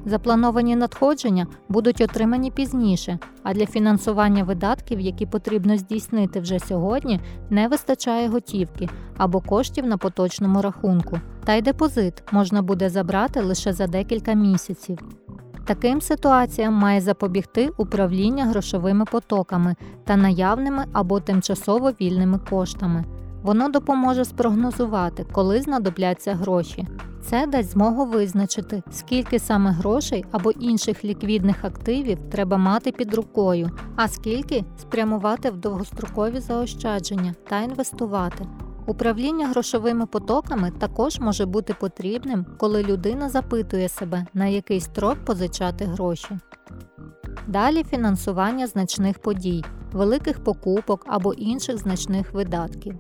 Заплановані 0.06 0.76
надходження 0.76 1.48
будуть 1.70 2.02
отримані 2.02 2.52
пізніше, 2.52 3.20
а 3.44 3.54
для 3.54 3.66
фінансування 3.66 4.44
видатків, 4.44 5.00
які 5.00 5.26
потрібно 5.26 5.78
здійснити 5.78 6.40
вже 6.40 6.60
сьогодні, 6.60 7.20
не 7.50 7.68
вистачає 7.68 8.30
готівки 8.30 8.90
або 9.18 9.42
коштів 9.42 9.86
на 9.86 9.98
поточному 9.98 10.62
рахунку. 10.62 11.20
Та 11.46 11.54
й 11.54 11.62
депозит 11.62 12.24
можна 12.32 12.62
буде 12.62 12.90
забрати 12.90 13.42
лише 13.42 13.74
за 13.74 13.88
декілька 13.88 14.34
місяців. 14.34 14.98
Таким 15.66 16.02
ситуаціям 16.02 16.74
має 16.74 17.02
запобігти 17.02 17.70
управління 17.78 18.46
грошовими 18.46 19.06
потоками 19.06 19.76
та 20.04 20.16
наявними 20.16 20.86
або 20.94 21.20
тимчасово 21.20 21.92
вільними 21.92 22.40
коштами. 22.50 23.06
Воно 23.48 23.70
допоможе 23.70 24.26
спрогнозувати, 24.26 25.26
коли 25.32 25.62
знадобляться 25.62 26.34
гроші. 26.34 26.88
Це 27.22 27.48
дасть 27.48 27.70
змогу 27.70 28.06
визначити, 28.06 28.84
скільки 28.92 29.40
саме 29.40 29.72
грошей 29.72 30.26
або 30.32 30.52
інших 30.52 31.06
ліквідних 31.06 31.66
активів 31.66 32.20
треба 32.32 32.58
мати 32.58 32.92
під 32.92 33.14
рукою, 33.14 33.72
а 33.96 34.08
скільки 34.08 34.64
спрямувати 34.78 35.50
в 35.50 35.58
довгострокові 35.58 36.40
заощадження 36.40 37.36
та 37.50 37.62
інвестувати. 37.62 38.48
Управління 38.88 39.48
грошовими 39.48 40.06
потоками 40.06 40.72
також 40.80 41.20
може 41.20 41.46
бути 41.46 41.74
потрібним, 41.80 42.46
коли 42.58 42.84
людина 42.84 43.30
запитує 43.30 43.90
себе, 43.90 44.26
на 44.34 44.46
який 44.46 44.82
строк 44.82 45.18
позичати 45.26 45.86
гроші. 45.86 46.38
Далі 47.48 47.84
фінансування 47.84 48.68
значних 48.68 49.20
подій, 49.20 49.64
великих 49.92 50.44
покупок 50.44 51.06
або 51.08 51.34
інших 51.34 51.78
значних 51.78 52.34
видатків. 52.34 52.96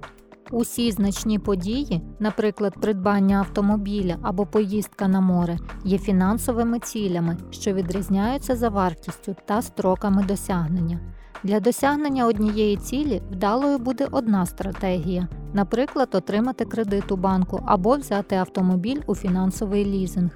Усі 0.51 0.91
значні 0.91 1.39
події, 1.39 2.01
наприклад, 2.19 2.73
придбання 2.81 3.37
автомобіля 3.37 4.17
або 4.21 4.45
поїздка 4.45 5.07
на 5.07 5.21
море, 5.21 5.57
є 5.83 5.97
фінансовими 5.97 6.79
цілями, 6.79 7.37
що 7.51 7.73
відрізняються 7.73 8.55
за 8.55 8.69
вартістю 8.69 9.35
та 9.45 9.61
строками 9.61 10.23
досягнення. 10.23 10.99
Для 11.43 11.59
досягнення 11.59 12.27
однієї 12.27 12.77
цілі 12.77 13.21
вдалою 13.31 13.77
буде 13.77 14.07
одна 14.11 14.45
стратегія, 14.45 15.27
наприклад, 15.53 16.09
отримати 16.13 16.65
кредит 16.65 17.11
у 17.11 17.17
банку 17.17 17.63
або 17.65 17.97
взяти 17.97 18.35
автомобіль 18.35 19.01
у 19.07 19.15
фінансовий 19.15 19.85
лізинг. 19.85 20.31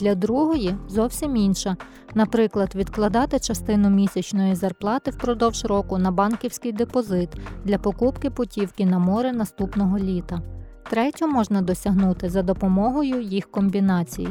Для 0.00 0.14
другої 0.14 0.74
зовсім 0.88 1.36
інша, 1.36 1.76
наприклад, 2.14 2.74
відкладати 2.74 3.38
частину 3.38 3.90
місячної 3.90 4.54
зарплати 4.54 5.10
впродовж 5.10 5.64
року 5.64 5.98
на 5.98 6.10
банківський 6.10 6.72
депозит 6.72 7.28
для 7.64 7.78
покупки 7.78 8.30
путівки 8.30 8.86
на 8.86 8.98
море 8.98 9.32
наступного 9.32 9.98
літа. 9.98 10.42
Третю 10.90 11.28
можна 11.28 11.62
досягнути 11.62 12.30
за 12.30 12.42
допомогою 12.42 13.20
їх 13.20 13.50
комбінації. 13.50 14.28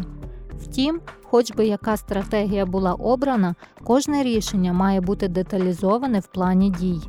Втім, 0.60 1.02
хоч 1.24 1.52
би 1.52 1.66
яка 1.68 1.98
стратегія 1.98 2.66
була 2.66 2.94
обрана, 2.94 3.56
кожне 3.84 4.24
рішення 4.24 4.74
має 4.74 5.02
бути 5.02 5.28
деталізоване 5.28 6.20
в 6.20 6.28
плані 6.28 6.70
дій. 6.70 7.02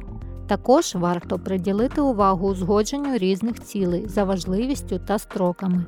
Також 0.47 0.95
варто 0.95 1.39
приділити 1.39 2.01
увагу 2.01 2.49
узгодженню 2.49 3.19
різних 3.19 3.61
цілей 3.61 4.09
за 4.09 4.25
важливістю 4.25 5.01
та 5.07 5.19
строками. 5.19 5.85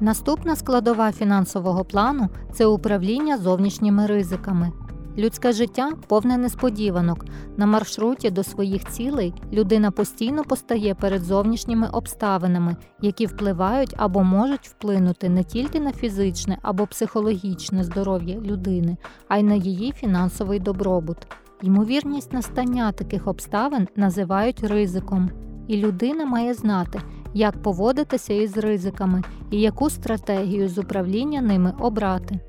Наступна 0.00 0.56
складова 0.56 1.12
фінансового 1.12 1.84
плану 1.84 2.28
це 2.52 2.66
управління 2.66 3.38
зовнішніми 3.38 4.06
ризиками. 4.06 4.72
Людське 5.18 5.52
життя 5.52 5.92
повне 6.06 6.38
несподіванок. 6.38 7.24
На 7.56 7.66
маршруті 7.66 8.30
до 8.30 8.42
своїх 8.42 8.84
цілей 8.84 9.34
людина 9.52 9.90
постійно 9.90 10.44
постає 10.44 10.94
перед 10.94 11.22
зовнішніми 11.22 11.88
обставинами, 11.92 12.76
які 13.02 13.26
впливають 13.26 13.94
або 13.96 14.22
можуть 14.22 14.68
вплинути 14.68 15.28
не 15.28 15.44
тільки 15.44 15.80
на 15.80 15.92
фізичне 15.92 16.58
або 16.62 16.86
психологічне 16.86 17.84
здоров'я 17.84 18.36
людини, 18.40 18.96
а 19.28 19.38
й 19.38 19.42
на 19.42 19.54
її 19.54 19.92
фінансовий 19.92 20.60
добробут. 20.60 21.16
Ймовірність 21.62 22.32
настання 22.32 22.92
таких 22.92 23.26
обставин 23.26 23.88
називають 23.96 24.64
ризиком, 24.64 25.30
і 25.68 25.76
людина 25.76 26.26
має 26.26 26.54
знати, 26.54 27.00
як 27.36 27.62
поводитися 27.62 28.34
із 28.34 28.56
ризиками 28.56 29.22
і 29.50 29.60
яку 29.60 29.90
стратегію 29.90 30.68
з 30.68 30.78
управління 30.78 31.40
ними 31.40 31.74
обрати. 31.80 32.40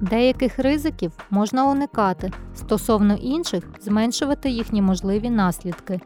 Деяких 0.00 0.58
ризиків 0.58 1.12
можна 1.30 1.70
уникати, 1.70 2.32
стосовно 2.54 3.14
інших 3.14 3.64
зменшувати 3.80 4.50
їхні 4.50 4.82
можливі 4.82 5.30
наслідки. 5.30 6.00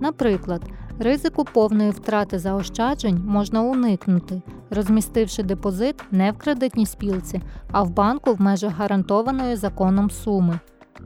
Наприклад, 0.00 0.62
ризику 0.98 1.44
повної 1.44 1.90
втрати 1.90 2.38
заощаджень 2.38 3.22
можна 3.26 3.62
уникнути, 3.62 4.42
розмістивши 4.70 5.42
депозит 5.42 5.94
не 6.10 6.32
в 6.32 6.38
кредитній 6.38 6.86
спілці, 6.86 7.40
а 7.72 7.82
в 7.82 7.90
банку 7.90 8.32
в 8.32 8.40
межах 8.40 8.72
гарантованої 8.72 9.56
законом 9.56 10.10
суми. 10.10 10.58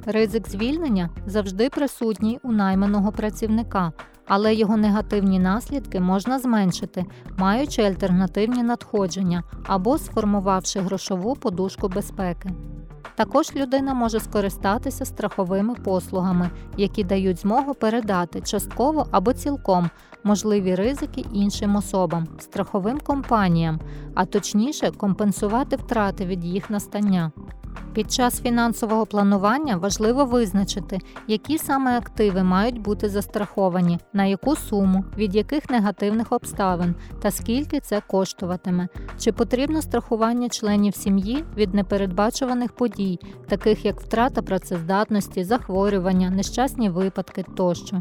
Ризик 0.07 0.49
звільнення 0.49 1.11
завжди 1.27 1.71
присутній 1.71 2.39
у 2.43 2.53
найманого 2.53 3.13
працівника, 3.13 3.93
але 4.29 4.55
його 4.55 4.77
негативні 4.77 5.39
наслідки 5.39 6.01
можна 6.01 6.39
зменшити, 6.39 7.05
маючи 7.37 7.83
альтернативні 7.83 8.63
надходження 8.63 9.43
або 9.67 9.99
сформувавши 9.99 10.81
грошову 10.81 11.37
подушку 11.37 11.89
безпеки. 11.89 12.51
Також 13.15 13.57
людина 13.57 13.95
може 13.95 14.21
скористатися 14.21 15.05
страховими 15.05 15.75
послугами, 15.75 16.51
які 16.77 17.05
дають 17.05 17.41
змогу 17.41 17.75
передати 17.75 18.41
частково 18.41 19.07
або 19.11 19.33
цілком 19.33 19.91
можливі 20.25 20.75
ризики 20.75 21.25
іншим 21.33 21.77
особам, 21.77 22.27
страховим 22.39 23.01
компаніям, 23.01 23.81
а 24.15 24.25
точніше 24.25 24.91
компенсувати 24.91 25.77
втрати 25.77 26.27
від 26.27 26.45
їх 26.45 26.71
настання. 26.71 27.33
Під 27.93 28.13
час 28.13 28.41
фінансового 28.43 29.07
планування 29.07 29.77
важливо 29.77 30.25
визначити, 30.25 30.99
які 31.29 31.59
саме 31.59 31.99
активи 31.99 32.43
мають 32.43 32.81
бути 32.81 33.09
застраховані, 33.09 33.99
на 34.13 34.25
яку 34.25 34.57
суму, 34.57 35.05
від 35.17 35.35
яких 35.35 35.71
негативних 35.71 36.33
обставин 36.33 36.95
та 37.23 37.31
скільки 37.31 37.81
це 37.81 38.03
коштуватиме, 38.07 38.89
чи 39.19 39.33
потрібно 39.33 39.83
страхування 39.83 40.49
членів 40.49 40.95
сім'ї 40.95 41.45
від 41.57 41.75
непередбачуваних 41.75 42.73
подій, 42.73 43.19
таких 43.49 43.85
як 43.85 44.01
втрата 44.01 44.43
працездатності, 44.43 45.45
захворювання, 45.45 46.31
нещасні 46.31 46.89
випадки 46.89 47.45
тощо. 47.57 48.01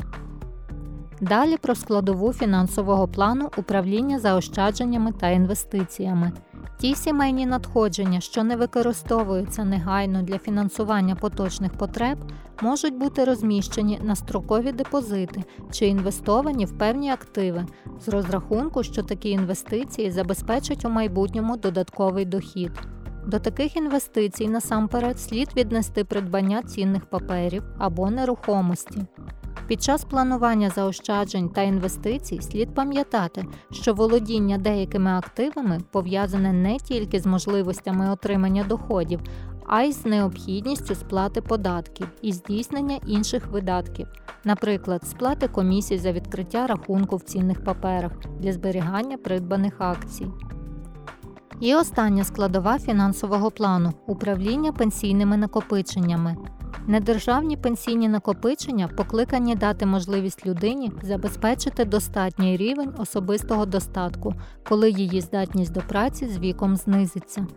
Далі 1.21 1.57
про 1.57 1.75
складову 1.75 2.33
фінансового 2.33 3.07
плану 3.07 3.49
управління 3.57 4.19
заощадженнями 4.19 5.11
та 5.11 5.29
інвестиціями. 5.29 6.31
Ті 6.79 6.95
сімейні 6.95 7.45
надходження, 7.45 8.19
що 8.19 8.43
не 8.43 8.55
використовуються 8.55 9.63
негайно 9.63 10.21
для 10.21 10.37
фінансування 10.37 11.15
поточних 11.15 11.71
потреб, 11.71 12.17
можуть 12.61 12.97
бути 12.97 13.25
розміщені 13.25 13.99
на 14.03 14.15
строкові 14.15 14.71
депозити 14.71 15.43
чи 15.71 15.87
інвестовані 15.87 16.65
в 16.65 16.77
певні 16.77 17.11
активи 17.11 17.65
з 18.05 18.07
розрахунку, 18.07 18.83
що 18.83 19.03
такі 19.03 19.29
інвестиції 19.29 20.11
забезпечать 20.11 20.85
у 20.85 20.89
майбутньому 20.89 21.57
додатковий 21.57 22.25
дохід. 22.25 22.71
До 23.27 23.39
таких 23.39 23.75
інвестицій 23.75 24.47
насамперед 24.47 25.19
слід 25.19 25.49
віднести 25.55 26.03
придбання 26.03 26.63
цінних 26.63 27.05
паперів 27.05 27.63
або 27.77 28.09
нерухомості. 28.09 29.05
Під 29.67 29.83
час 29.83 30.05
планування 30.05 30.69
заощаджень 30.69 31.49
та 31.49 31.61
інвестицій 31.61 32.41
слід 32.41 32.75
пам'ятати, 32.75 33.45
що 33.71 33.93
володіння 33.93 34.57
деякими 34.57 35.11
активами 35.11 35.79
пов'язане 35.91 36.53
не 36.53 36.77
тільки 36.77 37.19
з 37.19 37.25
можливостями 37.25 38.09
отримання 38.09 38.63
доходів, 38.63 39.19
а 39.65 39.81
й 39.81 39.91
з 39.91 40.05
необхідністю 40.05 40.95
сплати 40.95 41.41
податків 41.41 42.07
і 42.21 42.33
здійснення 42.33 42.99
інших 43.07 43.47
видатків, 43.47 44.07
наприклад, 44.43 45.07
сплати 45.07 45.47
комісій 45.47 45.97
за 45.97 46.11
відкриття 46.11 46.67
рахунку 46.67 47.15
в 47.15 47.21
цінних 47.21 47.63
паперах 47.63 48.11
для 48.39 48.53
зберігання 48.53 49.17
придбаних 49.17 49.73
акцій. 49.77 50.27
І 51.59 51.75
остання 51.75 52.23
складова 52.23 52.79
фінансового 52.79 53.51
плану 53.51 53.93
управління 54.07 54.71
пенсійними 54.71 55.37
накопиченнями. 55.37 56.37
Недержавні 56.87 57.57
пенсійні 57.57 58.09
накопичення 58.09 58.87
покликані 58.87 59.55
дати 59.55 59.85
можливість 59.85 60.45
людині 60.45 60.91
забезпечити 61.01 61.85
достатній 61.85 62.57
рівень 62.57 62.93
особистого 62.97 63.65
достатку, 63.65 64.33
коли 64.63 64.89
її 64.89 65.21
здатність 65.21 65.73
до 65.73 65.81
праці 65.81 66.27
з 66.27 66.37
віком 66.37 66.75
знизиться. 66.75 67.47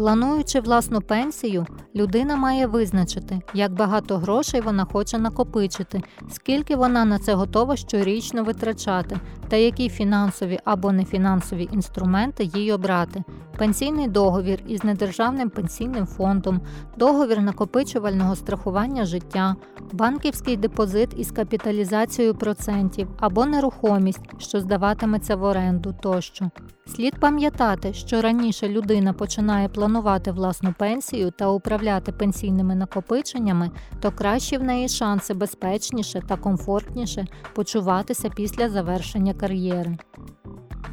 Плануючи 0.00 0.60
власну 0.60 1.00
пенсію, 1.00 1.66
людина 1.96 2.36
має 2.36 2.66
визначити, 2.66 3.40
як 3.54 3.72
багато 3.72 4.16
грошей 4.18 4.60
вона 4.60 4.84
хоче 4.84 5.18
накопичити, 5.18 6.02
скільки 6.30 6.76
вона 6.76 7.04
на 7.04 7.18
це 7.18 7.34
готова 7.34 7.76
щорічно 7.76 8.44
витрачати, 8.44 9.16
та 9.48 9.56
які 9.56 9.88
фінансові 9.88 10.58
або 10.64 10.92
нефінансові 10.92 11.68
інструменти 11.72 12.44
їй 12.44 12.72
обрати. 12.72 13.22
Пенсійний 13.58 14.08
договір 14.08 14.62
із 14.66 14.84
недержавним 14.84 15.50
пенсійним 15.50 16.06
фондом, 16.06 16.60
договір 16.96 17.40
накопичувального 17.40 18.36
страхування 18.36 19.04
життя, 19.04 19.56
банківський 19.92 20.56
депозит 20.56 21.10
із 21.16 21.30
капіталізацією 21.30 22.34
процентів 22.34 23.08
або 23.18 23.46
нерухомість, 23.46 24.20
що 24.38 24.60
здаватиметься 24.60 25.36
в 25.36 25.42
оренду 25.42 25.94
тощо. 26.02 26.50
Слід 26.96 27.20
пам'ятати, 27.20 27.92
що 27.92 28.20
раніше 28.20 28.68
людина 28.68 29.12
починає 29.12 29.68
планувати 29.68 30.32
власну 30.32 30.74
пенсію 30.78 31.30
та 31.30 31.48
управляти 31.48 32.12
пенсійними 32.12 32.74
накопиченнями, 32.74 33.70
то 34.00 34.10
кращі 34.10 34.56
в 34.56 34.62
неї 34.62 34.88
шанси 34.88 35.34
безпечніше 35.34 36.22
та 36.28 36.36
комфортніше 36.36 37.26
почуватися 37.54 38.30
після 38.36 38.68
завершення 38.68 39.34
кар'єри. 39.34 39.98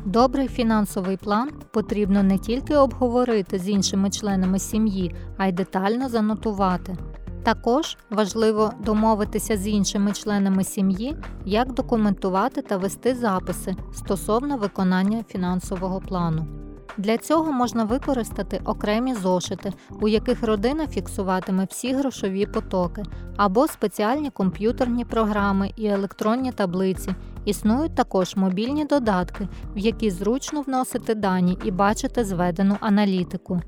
Добрий 0.05 0.47
фінансовий 0.47 1.17
план 1.17 1.49
потрібно 1.73 2.23
не 2.23 2.37
тільки 2.37 2.75
обговорити 2.75 3.59
з 3.59 3.69
іншими 3.69 4.09
членами 4.09 4.59
сім'ї, 4.59 5.15
а 5.37 5.47
й 5.47 5.51
детально 5.51 6.09
занотувати. 6.09 6.97
Також 7.47 7.97
важливо 8.09 8.73
домовитися 8.79 9.57
з 9.57 9.67
іншими 9.67 10.11
членами 10.11 10.63
сім'ї, 10.63 11.17
як 11.45 11.73
документувати 11.73 12.61
та 12.61 12.77
вести 12.77 13.15
записи 13.15 13.75
стосовно 13.93 14.57
виконання 14.57 15.23
фінансового 15.27 16.01
плану. 16.01 16.47
Для 16.97 17.17
цього 17.17 17.51
можна 17.51 17.83
використати 17.83 18.61
окремі 18.65 19.15
зошити, 19.15 19.73
у 20.01 20.07
яких 20.07 20.43
родина 20.43 20.87
фіксуватиме 20.87 21.67
всі 21.69 21.93
грошові 21.93 22.45
потоки, 22.45 23.03
або 23.37 23.67
спеціальні 23.67 24.29
комп'ютерні 24.29 25.05
програми 25.05 25.71
і 25.75 25.85
електронні 25.85 26.51
таблиці. 26.51 27.15
Існують 27.45 27.95
також 27.95 28.35
мобільні 28.35 28.85
додатки, 28.85 29.47
в 29.75 29.77
які 29.77 30.11
зручно 30.11 30.61
вносити 30.61 31.15
дані 31.15 31.57
і 31.63 31.71
бачити 31.71 32.23
зведену 32.23 32.77
аналітику. 32.79 33.61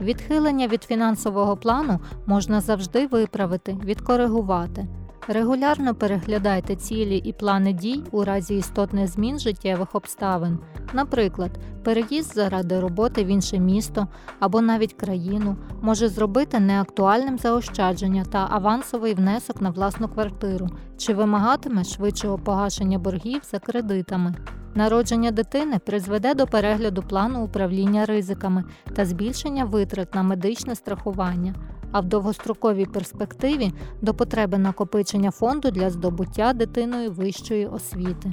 Відхилення 0.00 0.66
від 0.66 0.82
фінансового 0.82 1.56
плану 1.56 2.00
можна 2.26 2.60
завжди 2.60 3.06
виправити, 3.06 3.78
відкоригувати. 3.84 4.86
Регулярно 5.28 5.94
переглядайте 5.94 6.76
цілі 6.76 7.16
і 7.16 7.32
плани 7.32 7.72
дій 7.72 8.02
у 8.10 8.24
разі 8.24 8.56
істотних 8.56 9.08
змін 9.08 9.38
життєвих 9.38 9.94
обставин, 9.94 10.58
наприклад, 10.92 11.50
переїзд 11.84 12.34
заради 12.34 12.80
роботи 12.80 13.24
в 13.24 13.26
інше 13.26 13.58
місто 13.58 14.06
або 14.40 14.60
навіть 14.60 14.94
країну 14.94 15.56
може 15.82 16.08
зробити 16.08 16.60
неактуальним 16.60 17.38
заощадження 17.38 18.24
та 18.24 18.48
авансовий 18.50 19.14
внесок 19.14 19.60
на 19.60 19.70
власну 19.70 20.08
квартиру 20.08 20.68
чи 20.96 21.14
вимагатиме 21.14 21.84
швидшого 21.84 22.38
погашення 22.38 22.98
боргів 22.98 23.40
за 23.50 23.58
кредитами. 23.58 24.34
Народження 24.76 25.30
дитини 25.30 25.78
призведе 25.78 26.34
до 26.34 26.46
перегляду 26.46 27.02
плану 27.02 27.44
управління 27.44 28.04
ризиками 28.04 28.64
та 28.94 29.04
збільшення 29.04 29.64
витрат 29.64 30.14
на 30.14 30.22
медичне 30.22 30.74
страхування 30.74 31.54
а 31.92 32.00
в 32.00 32.04
довгостроковій 32.04 32.86
перспективі 32.86 33.72
до 34.02 34.14
потреби 34.14 34.58
накопичення 34.58 35.30
фонду 35.30 35.70
для 35.70 35.90
здобуття 35.90 36.52
дитиною 36.52 37.10
вищої 37.10 37.66
освіти. 37.66 38.32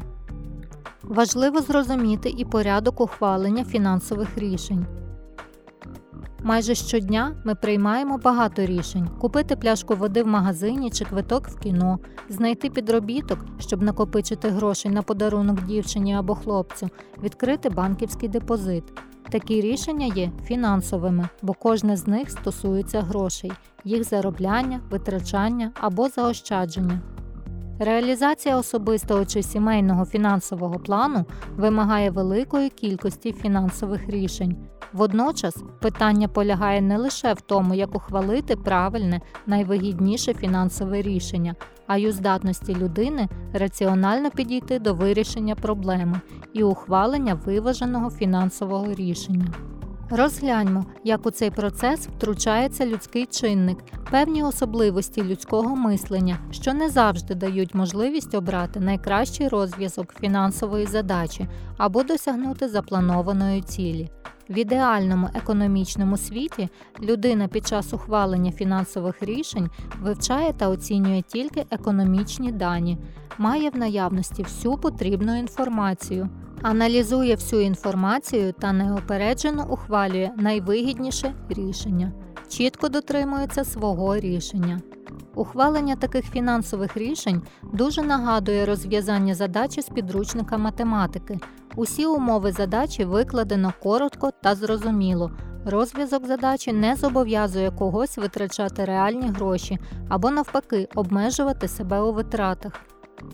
Важливо 1.04 1.62
зрозуміти 1.62 2.30
і 2.38 2.46
порядок 2.46 3.02
ухвалення 3.02 3.64
фінансових 3.64 4.38
рішень. 4.38 4.86
Майже 6.44 6.76
щодня 6.76 7.36
ми 7.46 7.56
приймаємо 7.56 8.18
багато 8.18 8.66
рішень: 8.66 9.10
купити 9.20 9.56
пляшку 9.56 9.96
води 9.96 10.24
в 10.24 10.28
магазині 10.28 10.92
чи 10.92 11.06
квиток 11.06 11.48
в 11.48 11.60
кіно, 11.60 12.00
знайти 12.30 12.70
підробіток, 12.70 13.46
щоб 13.60 13.82
накопичити 13.82 14.50
гроші 14.50 14.90
на 14.90 15.02
подарунок 15.02 15.64
дівчині 15.64 16.16
або 16.16 16.36
хлопцю, 16.36 16.90
відкрити 17.24 17.70
банківський 17.70 18.30
депозит. 18.30 18.84
Такі 19.30 19.62
рішення 19.62 20.06
є 20.16 20.32
фінансовими, 20.46 21.30
бо 21.42 21.54
кожне 21.54 21.98
з 21.98 22.08
них 22.08 22.30
стосується 22.32 23.02
грошей, 23.02 23.52
їх 23.84 24.04
заробляння, 24.04 24.80
витрачання 24.90 25.72
або 25.82 26.10
заощадження. 26.10 27.02
Реалізація 27.80 28.58
особистого 28.58 29.26
чи 29.26 29.44
сімейного 29.44 30.06
фінансового 30.06 30.80
плану 30.80 31.26
вимагає 31.58 32.10
великої 32.10 32.70
кількості 32.70 33.34
фінансових 33.34 34.10
рішень. 34.10 34.58
Водночас 34.94 35.64
питання 35.82 36.28
полягає 36.28 36.82
не 36.82 36.98
лише 36.98 37.34
в 37.34 37.42
тому, 37.42 37.74
як 37.74 37.96
ухвалити 37.96 38.56
правильне, 38.56 39.22
найвигідніше 39.48 40.34
фінансове 40.34 41.02
рішення, 41.02 41.56
а 41.88 41.98
й 41.98 42.08
у 42.08 42.12
здатності 42.12 42.76
людини 42.76 43.28
раціонально 43.54 44.32
підійти 44.32 44.80
до 44.80 44.94
вирішення 44.94 45.56
проблеми 45.56 46.22
і 46.54 46.64
ухвалення 46.64 47.34
виваженого 47.34 48.10
фінансового 48.10 48.94
рішення. 48.94 49.48
Розгляньмо, 50.16 50.86
як 51.04 51.26
у 51.26 51.32
цей 51.32 51.52
процес 51.52 52.08
втручається 52.08 52.86
людський 52.86 53.26
чинник, 53.26 53.78
певні 54.12 54.44
особливості 54.44 55.24
людського 55.24 55.76
мислення, 55.76 56.38
що 56.52 56.74
не 56.74 56.90
завжди 56.90 57.36
дають 57.36 57.76
можливість 57.76 58.36
обрати 58.36 58.80
найкращий 58.80 59.48
розв'язок 59.48 60.14
фінансової 60.20 60.86
задачі 60.86 61.48
або 61.78 62.04
досягнути 62.04 62.70
запланованої 62.70 63.62
цілі. 63.62 64.10
В 64.50 64.58
ідеальному 64.58 65.30
економічному 65.34 66.18
світі 66.18 66.70
людина 67.02 67.48
під 67.48 67.68
час 67.68 67.94
ухвалення 67.94 68.52
фінансових 68.52 69.24
рішень 69.24 69.70
вивчає 70.02 70.54
та 70.54 70.70
оцінює 70.70 71.22
тільки 71.22 71.66
економічні 71.72 72.52
дані, 72.52 72.98
має 73.38 73.70
в 73.70 73.78
наявності 73.78 74.44
всю 74.44 74.78
потрібну 74.78 75.38
інформацію, 75.40 76.30
аналізує 76.62 77.36
всю 77.36 77.62
інформацію 77.62 78.54
та 78.54 78.74
неопереджено 78.74 79.68
ухвалює 79.70 80.32
найвигідніше 80.38 81.34
рішення, 81.50 82.12
чітко 82.50 82.90
дотримується 82.90 83.64
свого 83.64 84.18
рішення. 84.18 84.82
Ухвалення 85.36 85.96
таких 85.96 86.26
фінансових 86.26 86.98
рішень 86.98 87.42
дуже 87.74 88.02
нагадує 88.02 88.66
розв'язання 88.66 89.36
задачі 89.36 89.82
з 89.82 89.90
підручника 89.90 90.58
математики. 90.58 91.40
Усі 91.76 92.06
умови 92.06 92.52
задачі 92.52 93.06
викладено 93.06 93.74
коротко 93.84 94.32
та 94.44 94.56
зрозуміло. 94.56 95.32
Розв'язок 95.66 96.26
задачі 96.28 96.74
не 96.74 96.96
зобов'язує 96.96 97.72
когось 97.72 98.18
витрачати 98.18 98.86
реальні 98.86 99.28
гроші 99.28 99.80
або, 100.10 100.32
навпаки, 100.32 100.88
обмежувати 100.96 101.68
себе 101.68 102.02
у 102.02 102.14
витратах. 102.14 102.74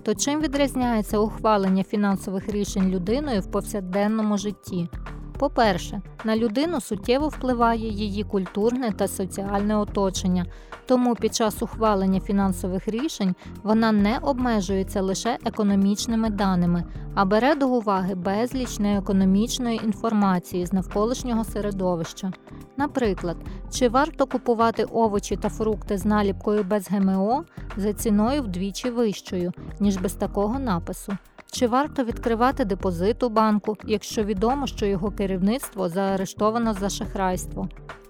То 0.04 0.16
чим 0.16 0.42
відрізняється 0.42 1.20
ухвалення 1.20 1.84
фінансових 1.84 2.50
рішень 2.50 2.90
людиною 2.90 3.42
в 3.42 3.52
повсякденному 3.52 4.38
житті? 4.38 4.90
По-перше, 5.40 6.02
на 6.24 6.36
людину 6.36 6.82
суттєво 6.82 7.28
впливає 7.28 7.90
її 7.90 8.24
культурне 8.24 8.92
та 8.92 9.08
соціальне 9.08 9.78
оточення, 9.78 10.46
тому 10.86 11.16
під 11.16 11.36
час 11.36 11.62
ухвалення 11.62 12.20
фінансових 12.20 12.88
рішень 12.88 13.36
вона 13.64 13.92
не 13.92 14.18
обмежується 14.18 15.02
лише 15.02 15.38
економічними 15.46 16.30
даними, 16.30 16.84
а 17.16 17.26
бере 17.26 17.56
до 17.56 17.70
уваги 17.70 18.16
безліч 18.16 18.80
неекономічної 18.80 19.82
інформації 19.86 20.66
з 20.66 20.74
навколишнього 20.74 21.44
середовища. 21.44 22.32
Наприклад, 22.78 23.38
чи 23.72 23.90
варто 23.90 24.26
купувати 24.26 24.84
овочі 24.84 25.36
та 25.36 25.50
фрукти 25.50 25.98
з 25.98 26.06
наліпкою 26.06 26.64
без 26.64 26.92
ГМО 26.92 27.44
за 27.78 27.94
ціною 27.94 28.44
вдвічі 28.44 28.90
вищою, 28.90 29.52
ніж 29.80 29.98
без 29.98 30.14
такого 30.14 30.60
напису. 30.60 31.18
Чи 31.52 31.68
варто 31.68 32.04
відкривати 32.04 32.66
депозит 32.66 33.24
у 33.24 33.30
банку, 33.30 33.78
якщо 33.86 34.24
відомо, 34.24 34.68
що 34.68 34.86
його 34.86 35.12
керівництво 35.12 35.90
заарештовано 35.90 36.74
за 36.74 36.90
шахрайство? 36.90 37.70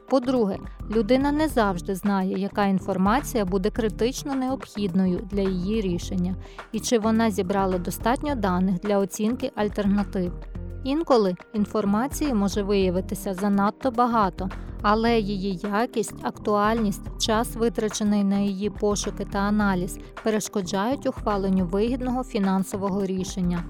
По-друге, 0.09 0.57
людина 0.95 1.31
не 1.31 1.47
завжди 1.47 1.95
знає, 1.95 2.39
яка 2.39 2.65
інформація 2.65 3.45
буде 3.45 3.69
критично 3.69 4.35
необхідною 4.35 5.27
для 5.31 5.41
її 5.41 5.81
рішення, 5.81 6.35
і 6.71 6.79
чи 6.79 6.99
вона 6.99 7.31
зібрала 7.31 7.77
достатньо 7.77 8.35
даних 8.35 8.79
для 8.79 8.97
оцінки 8.97 9.51
альтернатив. 9.55 10.33
Інколи 10.83 11.35
інформації 11.53 12.33
може 12.33 12.63
виявитися 12.63 13.33
занадто 13.33 13.91
багато, 13.91 14.49
але 14.81 15.19
її 15.19 15.59
якість, 15.63 16.15
актуальність, 16.21 17.19
час, 17.19 17.55
витрачений 17.55 18.23
на 18.23 18.39
її 18.39 18.69
пошуки 18.69 19.25
та 19.31 19.39
аналіз, 19.39 19.99
перешкоджають 20.23 21.07
ухваленню 21.07 21.65
вигідного 21.65 22.23
фінансового 22.23 23.05
рішення. 23.05 23.63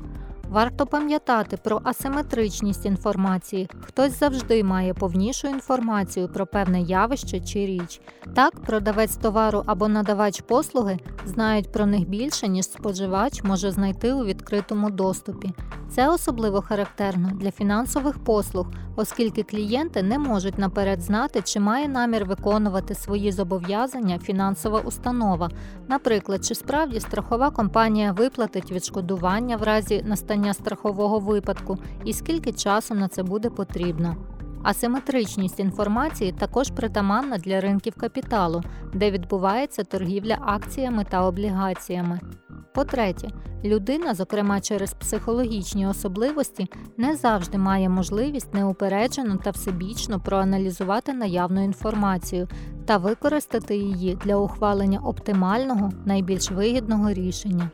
Варто 0.49 0.85
пам'ятати 0.85 1.57
про 1.57 1.81
асиметричність 1.83 2.85
інформації. 2.85 3.69
Хтось 3.81 4.19
завжди 4.19 4.63
має 4.63 4.93
повнішу 4.93 5.47
інформацію 5.47 6.27
про 6.27 6.45
певне 6.45 6.81
явище 6.81 7.39
чи 7.39 7.65
річ. 7.65 8.01
Так, 8.35 8.59
продавець 8.62 9.15
товару 9.15 9.63
або 9.65 9.88
надавач 9.88 10.41
послуги 10.41 10.99
знають 11.25 11.71
про 11.71 11.85
них 11.85 12.09
більше, 12.09 12.47
ніж 12.47 12.65
споживач 12.65 13.43
може 13.43 13.71
знайти 13.71 14.13
у 14.13 14.25
відкритому 14.25 14.89
доступі. 14.89 15.53
Це 15.89 16.09
особливо 16.09 16.62
характерно 16.62 17.31
для 17.33 17.51
фінансових 17.51 18.23
послуг, 18.23 18.67
оскільки 18.95 19.43
клієнти 19.43 20.03
не 20.03 20.19
можуть 20.19 20.57
наперед 20.57 21.01
знати, 21.01 21.41
чи 21.41 21.59
має 21.59 21.88
намір 21.88 22.25
виконувати 22.25 22.95
свої 22.95 23.31
зобов'язання 23.31 24.19
фінансова 24.19 24.79
установа, 24.79 25.49
наприклад, 25.88 26.45
чи 26.45 26.55
справді 26.55 26.99
страхова 26.99 27.49
компанія 27.49 28.12
виплатить 28.12 28.71
відшкодування 28.71 29.57
в 29.57 29.63
разі 29.63 30.03
настання 30.05 30.38
страхового 30.54 31.19
випадку 31.19 31.78
і 32.06 32.13
скільки 32.13 32.52
часу 32.52 32.95
на 32.95 33.08
це 33.08 33.23
буде 33.23 33.49
потрібно. 33.49 34.15
Асиметричність 34.63 35.60
інформації 35.60 36.32
також 36.32 36.71
притаманна 36.71 37.38
для 37.38 37.62
ринків 37.62 37.93
капіталу, 37.95 38.63
де 38.93 39.12
відбувається 39.12 39.84
торгівля 39.84 40.38
акціями 40.41 41.06
та 41.10 41.25
облігаціями. 41.25 42.19
По-третє, 42.73 43.28
людина, 43.63 44.15
зокрема 44.15 44.62
через 44.62 44.93
психологічні 44.93 45.88
особливості, 45.88 46.67
не 46.97 47.15
завжди 47.15 47.58
має 47.58 47.89
можливість 47.89 48.54
неупереджено 48.54 49.38
та 49.43 49.49
всебічно 49.49 50.19
проаналізувати 50.19 51.13
наявну 51.13 51.63
інформацію 51.63 52.47
та 52.86 52.97
використати 52.97 53.78
її 53.78 54.17
для 54.25 54.36
ухвалення 54.36 54.99
оптимального, 54.99 55.91
найбільш 56.06 56.52
вигідного 56.52 57.13
рішення. 57.13 57.69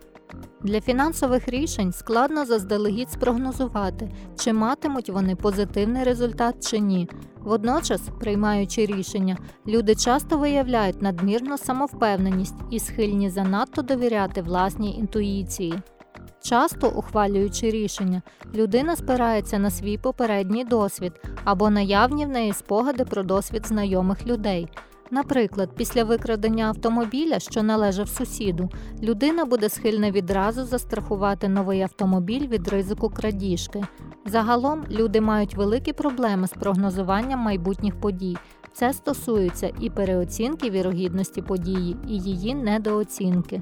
Для 0.64 0.82
фінансових 0.82 1.48
рішень 1.48 1.92
складно 1.92 2.46
заздалегідь 2.46 3.12
спрогнозувати, 3.12 4.12
чи 4.40 4.54
матимуть 4.54 5.10
вони 5.10 5.36
позитивний 5.36 6.04
результат 6.04 6.70
чи 6.70 6.80
ні. 6.80 7.10
Водночас, 7.42 8.02
приймаючи 8.20 8.86
рішення, 8.86 9.38
люди 9.68 9.96
часто 9.96 10.38
виявляють 10.38 11.02
надмірну 11.02 11.58
самовпевненість 11.58 12.56
і 12.72 12.80
схильні 12.80 13.30
занадто 13.30 13.82
довіряти 13.82 14.42
власній 14.42 14.98
інтуїції. 14.98 15.82
Часто, 16.44 16.90
ухвалюючи 16.90 17.70
рішення, 17.72 18.22
людина 18.56 18.96
спирається 18.96 19.60
на 19.60 19.72
свій 19.72 19.98
попередній 19.98 20.66
досвід 20.66 21.14
або 21.44 21.70
наявні 21.70 22.26
в 22.26 22.30
неї 22.30 22.54
спогади 22.54 23.06
про 23.06 23.24
досвід 23.24 23.68
знайомих 23.68 24.28
людей. 24.28 24.68
Наприклад, 25.16 25.70
після 25.76 26.04
викрадення 26.04 26.66
автомобіля, 26.66 27.40
що 27.40 27.64
належав 27.64 28.10
сусіду, 28.10 28.70
людина 29.04 29.46
буде 29.46 29.70
схильна 29.70 30.12
відразу 30.12 30.66
застрахувати 30.66 31.48
новий 31.48 31.82
автомобіль 31.82 32.48
від 32.48 32.68
ризику 32.68 33.10
крадіжки. 33.10 33.84
Загалом 34.26 34.84
люди 34.92 35.22
мають 35.22 35.56
великі 35.56 35.94
проблеми 35.94 36.48
з 36.48 36.52
прогнозуванням 36.52 37.40
майбутніх 37.40 38.00
подій. 38.00 38.38
Це 38.74 38.94
стосується 38.94 39.72
і 39.82 39.90
переоцінки 39.90 40.70
вірогідності 40.70 41.42
події, 41.42 41.98
і 42.08 42.20
її 42.20 42.56
недооцінки. 42.56 43.62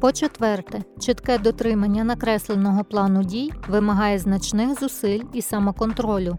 По-четверте, 0.00 0.82
чітке 1.00 1.38
дотримання 1.38 2.04
накресленого 2.04 2.84
плану 2.84 3.24
дій 3.24 3.52
вимагає 3.68 4.18
значних 4.18 4.80
зусиль 4.80 5.22
і 5.32 5.42
самоконтролю. 5.42 6.36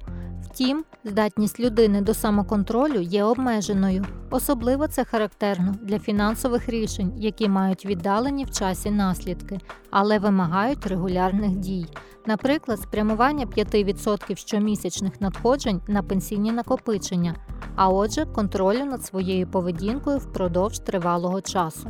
Втім, 0.55 0.83
здатність 1.03 1.59
людини 1.59 2.01
до 2.01 2.13
самоконтролю 2.13 3.01
є 3.01 3.23
обмеженою. 3.23 4.05
Особливо 4.29 4.87
це 4.87 5.05
характерно 5.05 5.75
для 5.81 5.99
фінансових 5.99 6.69
рішень, 6.69 7.13
які 7.17 7.49
мають 7.49 7.85
віддалені 7.85 8.45
в 8.45 8.51
часі 8.51 8.91
наслідки, 8.91 9.59
але 9.91 10.19
вимагають 10.19 10.87
регулярних 10.87 11.49
дій. 11.55 11.85
Наприклад, 12.25 12.79
спрямування 12.79 13.45
5% 13.45 14.35
щомісячних 14.35 15.21
надходжень 15.21 15.81
на 15.87 16.03
пенсійні 16.03 16.51
накопичення, 16.51 17.35
а 17.75 17.89
отже, 17.89 18.25
контролю 18.25 18.85
над 18.85 19.05
своєю 19.05 19.47
поведінкою 19.47 20.17
впродовж 20.17 20.79
тривалого 20.79 21.41
часу. 21.41 21.89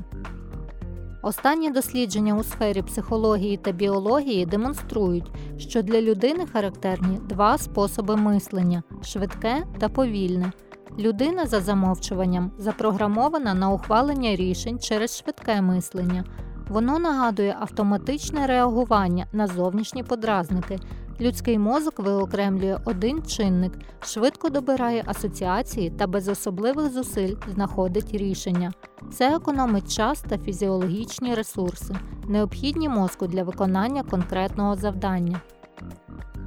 Останні 1.26 1.72
дослідження 1.72 2.36
у 2.36 2.44
сфері 2.44 2.82
психології 2.82 3.58
та 3.58 3.72
біології 3.72 4.46
демонструють, 4.46 5.32
що 5.58 5.82
для 5.82 6.02
людини 6.02 6.46
характерні 6.54 7.20
два 7.30 7.58
способи 7.58 8.16
мислення 8.16 8.84
швидке 9.04 9.64
та 9.80 9.90
повільне. 9.90 10.52
Людина 11.00 11.46
за 11.46 11.60
замовчуванням 11.62 12.52
запрограмована 12.58 13.54
на 13.54 13.70
ухвалення 13.70 14.36
рішень 14.36 14.80
через 14.80 15.18
швидке 15.18 15.62
мислення. 15.62 16.24
Воно 16.70 17.00
нагадує 17.00 17.56
автоматичне 17.60 18.48
реагування 18.48 19.28
на 19.34 19.48
зовнішні 19.48 20.04
подразники. 20.04 20.80
Людський 21.22 21.60
мозок 21.60 22.00
виокремлює 22.00 22.80
один 22.86 23.24
чинник, 23.24 23.74
швидко 24.04 24.50
добирає 24.50 25.04
асоціації 25.06 25.90
та 25.90 26.08
без 26.08 26.28
особливих 26.28 26.92
зусиль 26.92 27.36
знаходить 27.54 28.14
рішення. 28.14 28.74
Це 29.12 29.36
економить 29.36 29.96
час 29.96 30.22
та 30.30 30.38
фізіологічні 30.38 31.36
ресурси, 31.36 31.96
необхідні 32.28 32.90
мозку 32.90 33.28
для 33.28 33.44
виконання 33.44 34.04
конкретного 34.04 34.76
завдання. 34.76 35.42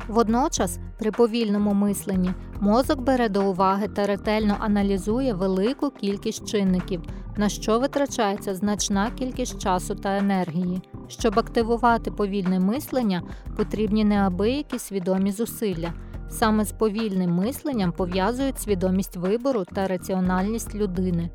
Водночас, 0.08 0.78
при 0.98 1.10
повільному 1.10 1.74
мисленні, 1.74 2.30
мозок 2.60 3.00
бере 3.00 3.28
до 3.28 3.50
уваги 3.50 3.88
та 3.88 4.06
ретельно 4.06 4.56
аналізує 4.60 5.34
велику 5.34 5.90
кількість 5.90 6.48
чинників, 6.48 7.02
на 7.36 7.48
що 7.48 7.78
витрачається 7.78 8.54
значна 8.54 9.10
кількість 9.10 9.58
часу 9.58 9.94
та 9.94 10.16
енергії. 10.16 10.82
Щоб 11.08 11.38
активувати 11.38 12.10
повільне 12.10 12.60
мислення, 12.60 13.22
потрібні 13.56 14.04
неабиякі 14.04 14.78
свідомі 14.78 15.32
зусилля. 15.32 15.92
Саме 16.30 16.64
з 16.64 16.72
повільним 16.72 17.34
мисленням 17.34 17.92
пов'язують 17.92 18.60
свідомість 18.60 19.16
вибору 19.16 19.64
та 19.74 19.86
раціональність 19.86 20.74
людини. 20.74 21.30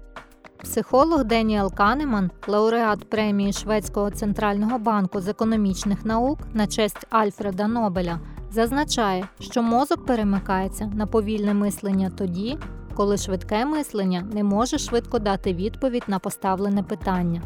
Психолог 0.64 1.24
Деніел 1.24 1.74
Канеман, 1.74 2.32
лауреат 2.48 3.10
премії 3.10 3.54
Шведського 3.54 4.12
центрального 4.12 4.80
банку 4.80 5.22
з 5.22 5.28
економічних 5.28 6.06
наук 6.06 6.40
на 6.54 6.68
честь 6.68 7.08
Альфреда 7.10 7.68
Нобеля, 7.68 8.20
зазначає, 8.54 9.28
що 9.40 9.64
мозок 9.64 10.06
перемикається 10.06 10.92
на 10.96 11.08
повільне 11.08 11.54
мислення 11.54 12.12
тоді, 12.18 12.58
коли 12.96 13.18
швидке 13.18 13.66
мислення 13.66 14.28
не 14.34 14.44
може 14.44 14.78
швидко 14.78 15.20
дати 15.20 15.54
відповідь 15.54 16.04
на 16.08 16.20
поставлене 16.20 16.84
питання. 16.84 17.42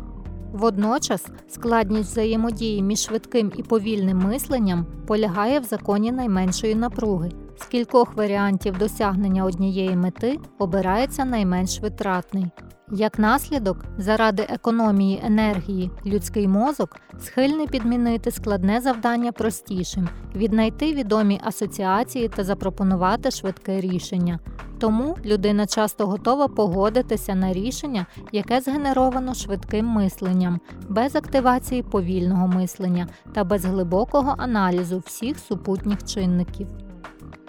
Водночас 0.53 1.25
складність 1.49 2.11
взаємодії 2.11 2.81
між 2.81 2.99
швидким 2.99 3.51
і 3.55 3.63
повільним 3.63 4.17
мисленням 4.17 4.85
полягає 5.07 5.59
в 5.59 5.63
законі 5.63 6.11
найменшої 6.11 6.75
напруги. 6.75 7.31
З 7.59 7.65
кількох 7.65 8.15
варіантів 8.15 8.77
досягнення 8.77 9.45
однієї 9.45 9.95
мети 9.95 10.39
обирається 10.59 11.25
найменш 11.25 11.81
витратний. 11.81 12.45
Як 12.91 13.19
наслідок, 13.19 13.85
заради 13.97 14.43
економії 14.49 15.21
енергії, 15.25 15.91
людський 16.05 16.47
мозок 16.47 16.99
схильний 17.19 17.67
підмінити 17.67 18.31
складне 18.31 18.81
завдання 18.81 19.31
простішим, 19.31 20.09
віднайти 20.35 20.93
відомі 20.93 21.41
асоціації 21.43 22.29
та 22.29 22.43
запропонувати 22.43 23.31
швидке 23.31 23.81
рішення. 23.81 24.39
Тому 24.79 25.17
людина 25.25 25.67
часто 25.67 26.07
готова 26.07 26.47
погодитися 26.47 27.35
на 27.35 27.53
рішення, 27.53 28.05
яке 28.31 28.61
згенеровано 28.61 29.33
швидким 29.33 29.85
мисленням, 29.85 30.59
без 30.89 31.15
активації 31.15 31.83
повільного 31.83 32.47
мислення 32.47 33.07
та 33.33 33.43
без 33.43 33.65
глибокого 33.65 34.35
аналізу 34.37 34.99
всіх 34.99 35.39
супутніх 35.39 36.03
чинників. 36.03 36.67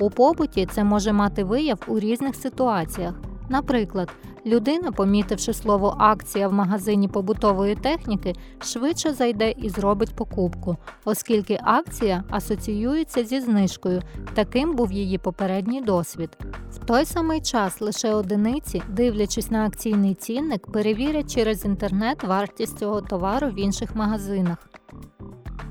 У 0.00 0.10
побуті 0.10 0.66
це 0.66 0.84
може 0.84 1.12
мати 1.12 1.44
вияв 1.44 1.78
у 1.86 1.98
різних 1.98 2.34
ситуаціях. 2.34 3.14
Наприклад, 3.48 4.10
людина, 4.46 4.92
помітивши 4.92 5.52
слово 5.52 5.96
акція 5.98 6.48
в 6.48 6.52
магазині 6.52 7.08
побутової 7.08 7.74
техніки, 7.74 8.34
швидше 8.62 9.12
зайде 9.12 9.50
і 9.50 9.68
зробить 9.68 10.16
покупку, 10.16 10.76
оскільки 11.04 11.60
акція 11.62 12.24
асоціюється 12.30 13.24
зі 13.24 13.40
знижкою, 13.40 14.02
таким 14.34 14.76
був 14.76 14.92
її 14.92 15.18
попередній 15.18 15.80
досвід. 15.80 16.38
В 16.70 16.78
той 16.78 17.04
самий 17.04 17.40
час 17.40 17.80
лише 17.80 18.14
одиниці, 18.14 18.82
дивлячись 18.88 19.50
на 19.50 19.66
акційний 19.66 20.14
цінник, 20.14 20.72
перевірять 20.72 21.34
через 21.34 21.64
інтернет 21.64 22.24
вартість 22.24 22.78
цього 22.78 23.00
товару 23.00 23.48
в 23.48 23.58
інших 23.58 23.96
магазинах. 23.96 24.68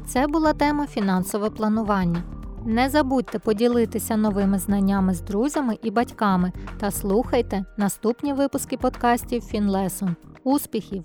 Це 0.07 0.27
була 0.27 0.53
тема 0.53 0.87
фінансове 0.87 1.49
планування. 1.49 2.36
Не 2.67 2.89
забудьте 2.89 3.39
поділитися 3.39 4.17
новими 4.17 4.59
знаннями 4.59 5.13
з 5.13 5.21
друзями 5.21 5.77
і 5.83 5.91
батьками 5.91 6.51
та 6.79 6.91
слухайте 6.91 7.65
наступні 7.77 8.33
випуски 8.33 8.77
подкастів 8.77 9.41
Фінлесон. 9.41 10.15
Успіхів! 10.43 11.03